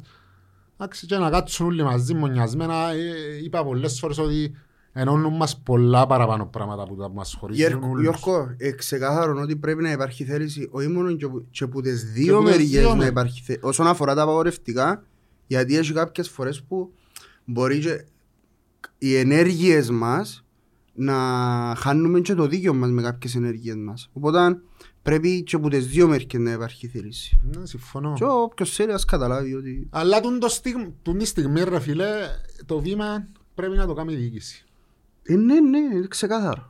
[0.74, 2.90] Εντάξει και να κάτσουν όλοι μαζί μονιασμένα.
[2.90, 4.56] Ε, είπα πολλές φορές ότι
[4.94, 8.02] ενώνουν μας πολλά παραπάνω πράγματα που τα που μας χωρίζουν Γιώργο, όλους.
[8.02, 12.02] Γιώργο, ε, ξεκάθαρο ότι πρέπει να υπάρχει θέληση όχι μόνο και, που- και που τις
[12.04, 13.06] Και δύο που τις μεριές δύο, να ναι.
[13.06, 13.66] υπάρχει θέληση.
[13.66, 15.04] Όσον αφορά τα απαγορευτικά,
[15.48, 16.92] γιατί έχει κάποιες φορές που
[17.46, 18.06] μπορεί και
[18.98, 20.46] οι ενέργειες μας
[20.94, 21.14] να
[21.78, 24.10] χάνουμε και το δίκαιο μας με κάποιες ενέργειες μας.
[24.14, 24.58] Οπότε
[25.02, 27.40] πρέπει και από τις δύο μερικές να υπάρχει θέληση.
[27.58, 28.14] Ναι, συμφωνώ.
[28.14, 29.88] Και όποιος θέλει ας καταλάβει ότι...
[29.92, 32.06] Αλλά τούν το στιγμ, τούν τη στιγμή ρε φίλε
[32.66, 34.66] το βήμα πρέπει να το κάνει η διοίκηση.
[35.24, 36.70] Ε, ναι, ναι, είναι ξεκάθαρο.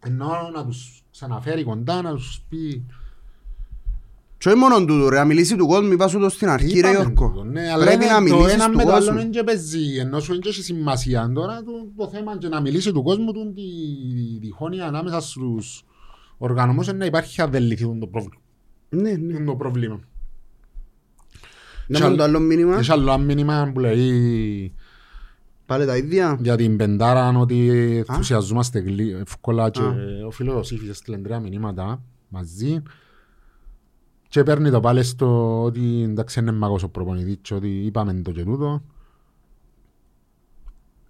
[0.00, 2.86] Ενώ να τους ξαναφέρει κοντά, να τους πει
[4.38, 6.88] Και όχι μόνο τούτο ρε, να μιλήσει του κόσμου, είπα σου το στην αρχή ρε
[6.90, 7.28] Είπαμε Γιώργο.
[7.28, 9.20] τούτο, ναι, αλλά Πρέπει είναι να το μιλήσεις ένα του με το άλλο κόσμου.
[9.20, 12.60] είναι και παίζει, ενώ σου είναι και έχει σημασία τώρα το, το θέμα και να
[12.60, 13.62] μιλήσει του κόσμου του τη
[14.40, 15.84] διχόνοια ανάμεσα στους
[16.38, 18.40] οργανωμούς είναι να υπάρχει αν δεν λυθεί το πρόβλημα.
[18.88, 19.44] Ναι, ναι.
[19.44, 20.00] το πρόβλημα.
[21.86, 22.78] Να πούμε το άλλο μήνυμα.
[22.78, 24.74] Έχει άλλο ένα μήνυμα που λέει
[25.66, 26.38] Πάλι τα ίδια.
[26.40, 27.68] για την πεντάρα ότι
[28.08, 29.94] ενθουσιαζόμαστε γλύ- εύκολα και Α.
[30.26, 32.82] ο φίλος είχε στείλει τρία μηνύματα μαζί
[34.28, 38.30] και παίρνει το πάλι στο ότι εντάξει είναι μαγός ο προπονητής και ότι είπαμε το
[38.32, 38.82] και τούτο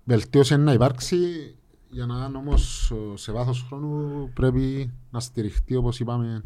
[0.04, 1.16] βελτίωση να υπάρξει
[1.90, 6.42] για να είναι όμως ε, σε βάθος χρόνου πρέπει να στηριχτεί όπως είπαμε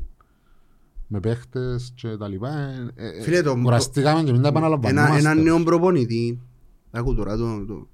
[1.12, 2.48] με παίχτες και τα λοιπά.
[2.58, 5.18] Ε, ε, Φίλε, το- κουραστήκαμε και μην τα Ένα, επαναλαμβανόμαστε.
[5.18, 6.40] ένα νέο προπονητή.
[6.90, 7.72] Ακού τώρα το, το.
[7.74, 7.86] Ε, μόνο.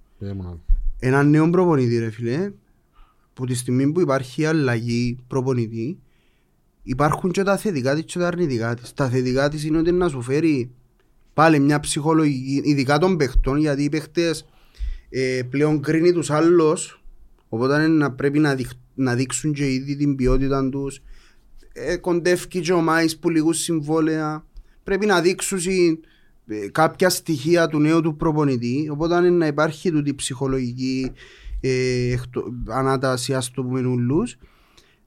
[0.98, 2.52] Ένα νέο προπονητή ρε φίλε.
[3.32, 5.98] Που τη στιγμή που υπάρχει αλλαγή προπονητή
[6.82, 8.92] υπάρχουν και τα θετικά της και τα αρνητικά της.
[8.92, 10.70] Τα θετικά της είναι ότι να σου φέρει
[11.34, 14.46] πάλι μια ψυχολογική, ειδικά των παιχτών, γιατί οι παίχτες
[15.08, 17.02] ε, πλέον κρίνει τους άλλους,
[17.48, 21.02] οπότε είναι να πρέπει να, δειχ- να δείξουν και ήδη την ποιότητα τους.
[21.72, 24.46] Ε, κοντεύει και ο Μάης που λιγούς συμβόλαια.
[24.82, 25.98] Πρέπει να δείξουν ε,
[26.72, 31.12] κάποια στοιχεία του νέου του προπονητή, οπότε είναι να υπάρχει τούτη ψυχολογική
[31.60, 34.36] ε, εκτο- ανάταση, ας το πούμε ούλους.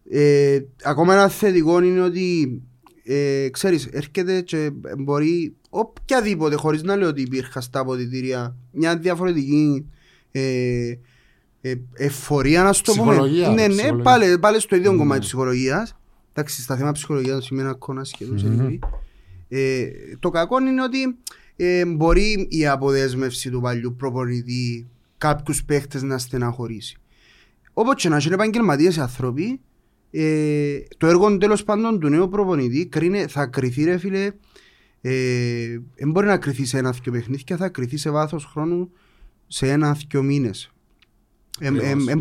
[0.10, 2.62] Ε, ακόμα ένα θετικό είναι ότι
[3.04, 9.86] ε, ξέρεις, έρχεται και μπορεί οποιαδήποτε, χωρίς να λέω ότι υπήρχα στα αποδητήρια, μια διαφορετική
[10.32, 10.92] ε,
[11.62, 13.12] ε, εφορία, να σου το πούμε.
[13.12, 14.04] Ψυχολογία, Ναι, ναι, ψυχολογία.
[14.04, 14.98] πάλι, πάλι στο ίδιο Ναι.
[14.98, 15.96] κομμάτι της ψυχολογίας.
[16.34, 18.80] Εντάξει, στα θέματα ψυχολογίας σημαίνει ακόμα σχεδόν σε λίγο.
[19.50, 19.88] Ε,
[20.20, 21.18] το κακό είναι ότι
[21.56, 24.88] ε, μπορεί η αποδέσμευση του παλιού προπονητή
[25.18, 26.98] κάποιους παίχτες να στεναχωρήσει.
[27.74, 29.60] Όπως και να είναι επαγγελματίες άνθρωποι,
[30.12, 34.32] ε, το έργο τέλος πάντων του νέου προπονητή κρίνε, θα κρυθεί, ρε φίλε,
[35.02, 38.92] ε, δεν μπορεί να κρυθεί σε ένα-δυο παιχνίδια, θα κρυθεί σε βάθος χρόνου
[39.48, 40.72] σε ένα-δυο μήνες.
[41.60, 42.20] Δεν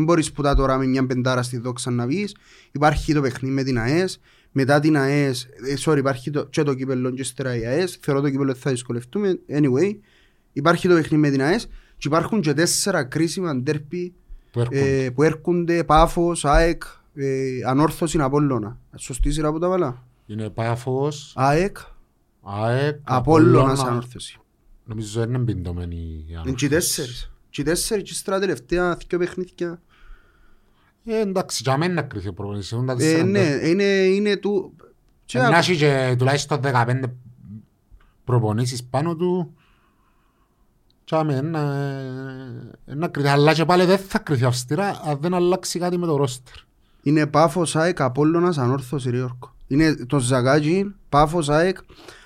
[0.00, 2.36] μπορείς που τα τώρα με μια πεντάρα στη δόξα να βγεις.
[2.72, 4.20] Υπάρχει το παιχνίδι με την ΑΕΣ.
[4.58, 7.98] Μετά την ΑΕΣ, ε, sorry, υπάρχει το, και το κύπελο και ύστερα η ΑΕΣ.
[8.02, 9.38] Θεωρώ το κύπελο θα δυσκολευτούμε.
[9.48, 9.96] Anyway,
[10.52, 14.14] υπάρχει το παιχνίδι με την ΑΕΣ και υπάρχουν και τέσσερα κρίσιμα ντέρπι
[14.50, 15.04] Που έρχονται.
[15.04, 16.82] ε, που έρχονται Πάφος, ΑΕΚ,
[17.14, 18.78] ε, Ανόρθωση, Απόλλωνα.
[18.96, 20.04] Σωστή σειρά που τα βάλα.
[20.26, 21.76] Είναι Πάφος, ΑΕΚ,
[22.42, 23.90] ΑΕΚ, Απόλλωνας, Απόλλωνα.
[23.90, 24.38] Ανόρθωση.
[24.84, 26.68] Νομίζω είναι μπιντωμένη η Είναι και οι Ανόρθωση.
[26.68, 27.32] τέσσερις.
[27.50, 29.80] Και οι τέσσερις και ύστερα τελευταία δυο παιχνίδια.
[31.08, 32.70] Ε, εντάξει, για μένα να κρυθεί ο προπονητής.
[32.70, 33.70] είναι τα Ε, τέσσερα ναι, ντέρμπι.
[33.70, 34.76] είναι, είναι του...
[35.24, 37.02] και Ε, Να έχει και τουλάχιστον 15
[38.24, 39.54] προπονήσεις πάνω του.
[41.04, 41.58] Και άμε, να,
[42.86, 43.28] ε, να κρυθεί.
[43.28, 46.54] Αλλά και πάλι δεν θα κρυθεί αυστηρά αν δεν αλλάξει κάτι με το ρόστερ.
[47.02, 49.54] Είναι Πάφος, ΑΕΚ, Απόλλωνας, Ανόρθωση, ρε Γιώργο.
[49.66, 51.78] Είναι το Ζαγάκι, Πάφος, ΑΕΚ,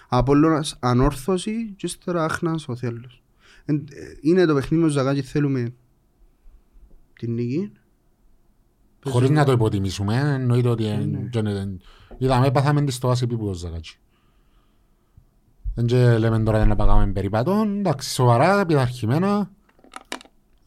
[0.08, 3.22] Απόλλωνας, Ανόρθωση και ύστερα Άχνας, ο Θέλος.
[3.64, 3.78] Ε, ε,
[4.20, 5.72] Είναι το παιχνίδι με το Ζαγάκι, θέλουμε
[7.18, 7.72] την νίκη.
[9.04, 11.18] Χωρίς να το υποτιμήσουμε, ε, εννοείται ότι ε, Ναι.
[11.28, 11.76] και είναι-
[12.18, 13.98] είδαμε, έπαθαμε τη στο άσυπη που το Ζακάτσι.
[15.74, 19.50] Δεν και λέμε τώρα να πάγαμε περιπατών, εντάξει, σοβαρά, πειθαρχημένα.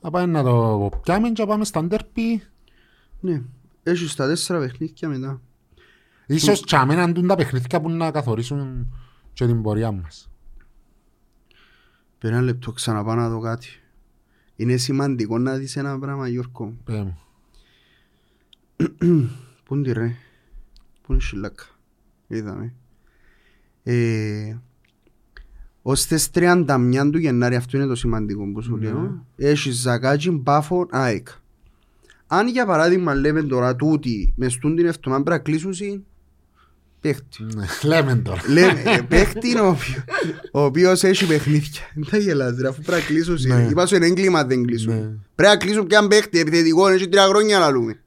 [0.02, 2.44] Να πάμε να το πιάμε και να πάμε στα ντέρπι.
[3.20, 3.42] Ναι,
[3.84, 5.42] έχει στα τέσσερα παιχνίδια μετά.
[6.26, 8.94] Ίσως και αμένα ντουν τα παιχνίδια που να καθορίσουν
[9.34, 10.30] και την πορεία μας.
[12.18, 13.68] Πέρα ένα λεπτό ξαναπάω να δω κάτι.
[14.56, 16.74] Είναι σημαντικό να δεις ένα πράγμα Γιώργο.
[16.84, 17.18] Πέ μου.
[19.66, 20.16] Πού είναι τη ρε;
[21.02, 21.64] Πού είναι η σιλάκα.
[22.28, 22.74] Είδαμε.
[23.84, 24.56] Ε,
[25.82, 28.86] ως τις 31 του Γενάρη, αυτό είναι το σημαντικό που σου Ναι.
[28.86, 31.28] λέω, έχει Ζακάτσι, Μπάφο, ΑΕΚ.
[32.28, 36.06] Αν για παράδειγμα λέμε τώρα τούτη μες τούν την εβδομάδα πρέπει να κλείσουν
[37.02, 37.44] παίχτη.
[37.56, 38.42] Ναι, Λέμε τώρα.
[38.50, 40.04] Λέμε, ε, παίχτη είναι ο οποίο-
[40.52, 41.82] ο οποίος έχει παιχνίδια.
[41.94, 43.38] Δεν τα γελάς ρε, αφού πρέπει να κλείσουν.
[43.48, 43.68] Ναι.
[43.70, 44.94] Είπα σου είναι έγκλημα δεν κλείσουν.
[44.94, 45.00] Ναι.
[45.36, 48.03] Πρέπει να κλείσουν και αν παίχτη επιθετικό, έχει τρία χρόνια να λούμε.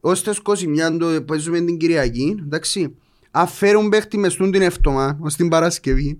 [0.00, 2.94] Ως τις 21 το παίζουμε την Κυριακή, εντάξει.
[3.30, 6.18] Αν φέρουν παίχτη μες τούν την εβδομάδα, ως την Παρασκευή,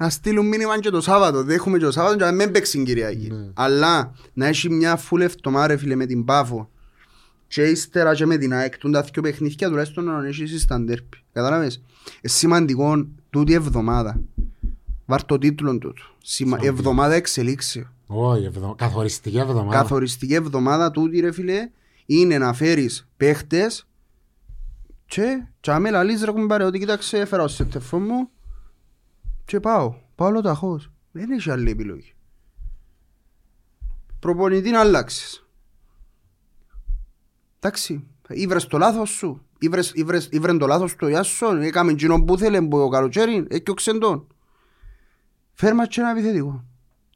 [0.00, 1.42] να στείλουν μήνυμα και το Σάββατο.
[1.42, 3.28] Δέχουμε και το Σάββατο και να μην παίξει την Κυριακή.
[3.30, 3.46] Ναι.
[3.54, 6.68] Αλλά να έχει μια φουλ εβδομάδα ρε φίλε με την Πάφο
[7.46, 11.18] και ύστερα και με την ΑΕΚ τούν τα δυο παιχνίδια τουλάχιστον να έχεις στα ντέρπι.
[11.32, 11.82] Κατάλαβες;
[12.20, 14.20] Ε, σημαντικό τούτη εβδομάδα.
[15.06, 15.94] Βάρ το τίτλο του.
[16.22, 16.56] Σημα...
[16.58, 17.84] Σαν Εβδομάδα εξελίξεω.
[18.06, 19.76] Όχι, εβδο- καθοριστική εβδομάδα.
[19.76, 21.68] Καθοριστική εβδομάδα τούτη ρε φίλε
[22.06, 23.86] είναι να φέρεις παίχτες
[25.06, 28.28] και και άμε λαλείς ρε κουμπάρε ότι κοίταξε έφερα ο σετεφό μου
[29.44, 29.94] και πάω.
[30.14, 30.90] Πάω όλο ταχώς.
[31.12, 32.14] Δεν έχει άλλη επιλογή.
[34.18, 35.46] Προπονητή να αλλάξεις.
[37.58, 38.06] Εντάξει.
[38.28, 39.46] Ήβρες το λάθος σου.
[39.58, 41.62] Ήβρες, ήβρες, ήβρεν το λάθος του Ιάσον.
[41.62, 43.46] Έκαμε εκείνο που θέλει που ο καλοκαίρι.
[43.48, 44.26] Έκιοξεν τον.
[45.52, 46.64] Φέρ μας και ένα επιθετικό.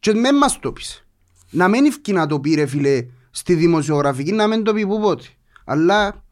[0.00, 1.06] Και με μας το πεις.
[1.50, 3.06] Να μην ευκεί να το πει ρε φίλε
[3.38, 5.24] στη δημοσιογραφική να μην το πει που πότε.
[5.64, 6.24] Αλλά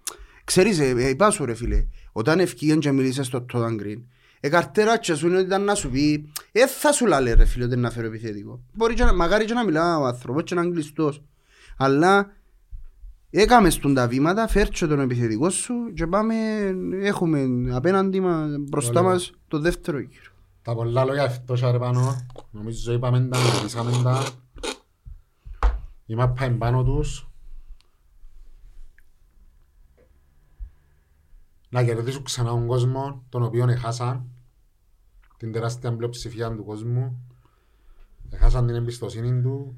[0.44, 4.00] ξέρεις ε, ε, είπα σου ρε φίλε όταν ευκήγαν και μίλησες στο Todan Green
[4.40, 7.76] εκαρτέράτσα σου είναι ότι ήταν να σου πει ε θα σου λάλε ρε φίλε ότι
[7.76, 8.60] να φέρω επιθετικό.
[8.72, 11.22] Μπορεί και να, μακάρι και να μιλά ο άνθρωπος και να είναι κλειστός.
[11.76, 12.32] Αλλά
[13.30, 16.34] έκαμε στον τα βήματα, φέρτσε τον επιθετικό σου και πάμε,
[17.02, 19.12] έχουμε απέναντι μας, μπροστά Ωραία.
[19.12, 20.32] μας το δεύτερο γύρο.
[20.62, 22.26] Τα πολλά λόγια αυτό ρε πάνω.
[22.50, 24.22] Νομίζω είπαμε τα, μιλήσαμε τα.
[26.06, 27.28] Η μάπα είναι πάνω τους.
[31.68, 34.30] Να κερδίσουν ξανά τον κόσμο, τον οποίο έχασαν.
[35.36, 37.22] Την τεράστια πλειοψηφία του κόσμου.
[38.30, 39.76] Έχασαν την εμπιστοσύνη του.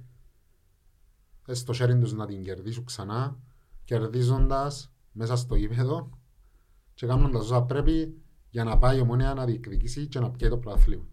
[1.46, 3.36] Ε, Στο χέρι τους να την κερδίσουν ξανά.
[3.84, 6.10] Κερδίζοντας μέσα στο γήπεδο
[6.94, 10.58] και κάνοντας όσα πρέπει για να πάει η ομόνια να διεκδικήσει και να πιέει το
[10.58, 11.04] πρωτάθλημα.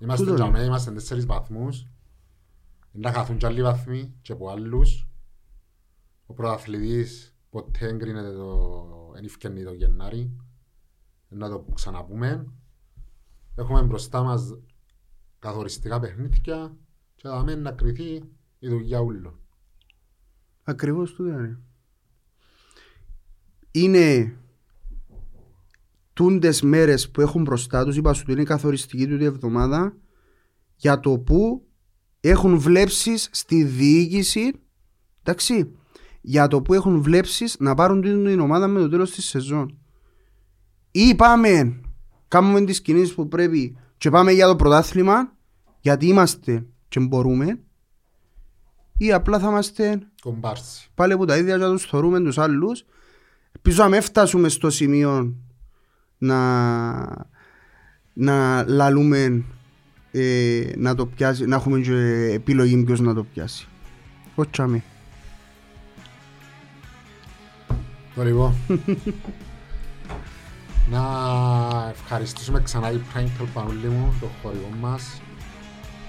[0.00, 1.86] Είμαστε Τούτο τζαμέ, είμαστε τέσσερις βαθμούς.
[2.98, 5.08] Να χαθούν και άλλοι βαθμοί και από άλλους.
[6.26, 10.36] Ο πρωταθλητής ποτέ εγκρίνεται το εν ευκαινεί το Γενάρη.
[11.28, 12.52] Να το ξαναπούμε.
[13.54, 14.58] Έχουμε μπροστά μας
[15.38, 16.76] καθοριστικά παιχνίδια
[17.14, 18.22] και θα μένει να κρυθεί
[18.58, 19.40] η δουλειά ούλων.
[20.62, 21.60] Ακριβώς τούτο είναι.
[23.70, 24.36] Είναι
[26.12, 29.96] τούντες μέρες που έχουν μπροστά τους, είπα σου ότι είναι καθοριστική τούτη εβδομάδα,
[30.76, 31.65] για το που
[32.28, 34.52] έχουν βλέψεις στη διοίκηση,
[35.22, 35.70] εντάξει,
[36.20, 39.78] για το που έχουν βλέψεις να πάρουν την την ομάδα με το τέλος της σεζόν.
[40.90, 41.80] Ή πάμε,
[42.28, 45.32] κάνουμε τις κινήσεις που πρέπει και πάμε για το πρωτάθλημα
[45.80, 47.60] γιατί είμαστε και μπορούμε
[48.98, 50.88] ή απλά θα είμαστε Κομπάρση.
[50.94, 52.84] πάλι από τα ίδια και θα τους θωρούμε τους άλλους.
[53.52, 55.34] Ελπίζω να μην φτάσουμε στο σημείο
[56.18, 57.28] να,
[58.12, 59.44] να λαλούμε
[60.18, 61.94] ε, να το πιάσει, να έχουμε και
[62.32, 63.66] επιλογή ποιος να το πιάσει.
[64.34, 64.82] Όχι τσάμε.
[68.14, 68.54] Το λοιπόν.
[70.90, 71.02] να
[71.90, 75.20] ευχαριστήσουμε ξανά η Prankel Πανούλη μου, το χορηγό μας.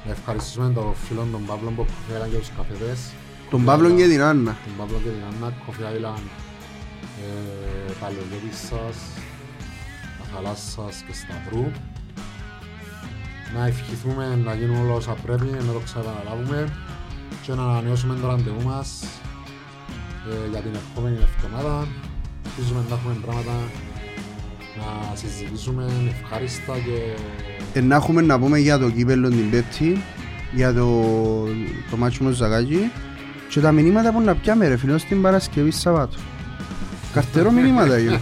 [0.05, 3.11] Να ευχαριστήσουμε τον φίλο τον Παύλο που έφεραν και τους καφεδές.
[3.49, 4.57] Τον Παύλο και την Άννα.
[4.65, 6.27] Τον Παύλο και την Άννα, Coffee Island,
[7.21, 8.97] ε, Παλαιολέτισσας,
[10.21, 11.71] Αθαλάσσας και Σταυρού.
[13.55, 16.67] Να ευχηθούμε να γίνουν όλα όσα πρέπει, να το ξαναλάβουμε
[17.41, 19.03] και να ανανεώσουμε το ραντεβού μας
[20.29, 21.87] ε, για την επόμενη εβδομάδα.
[22.45, 23.55] Ελπίζουμε να έχουμε πράγματα
[24.77, 26.97] να συζητήσουμε ευχάριστα και
[27.79, 30.03] Ε, να έχουμε να πούμε για το κύπελλο την Πέπτη,
[30.53, 31.03] για το,
[31.91, 32.91] το μάτσο με το Ζαγάκι
[33.49, 36.19] και τα μηνύματα που να πιάμε ρε φίλος στην Παρασκευή Σαββάτου.
[37.13, 38.21] Καρτερό μηνύματα για.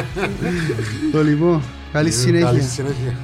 [1.12, 1.62] το λοιπόν,
[1.92, 2.46] καλή Ε, συνέχεια.
[2.46, 3.16] Καλή συνέχεια.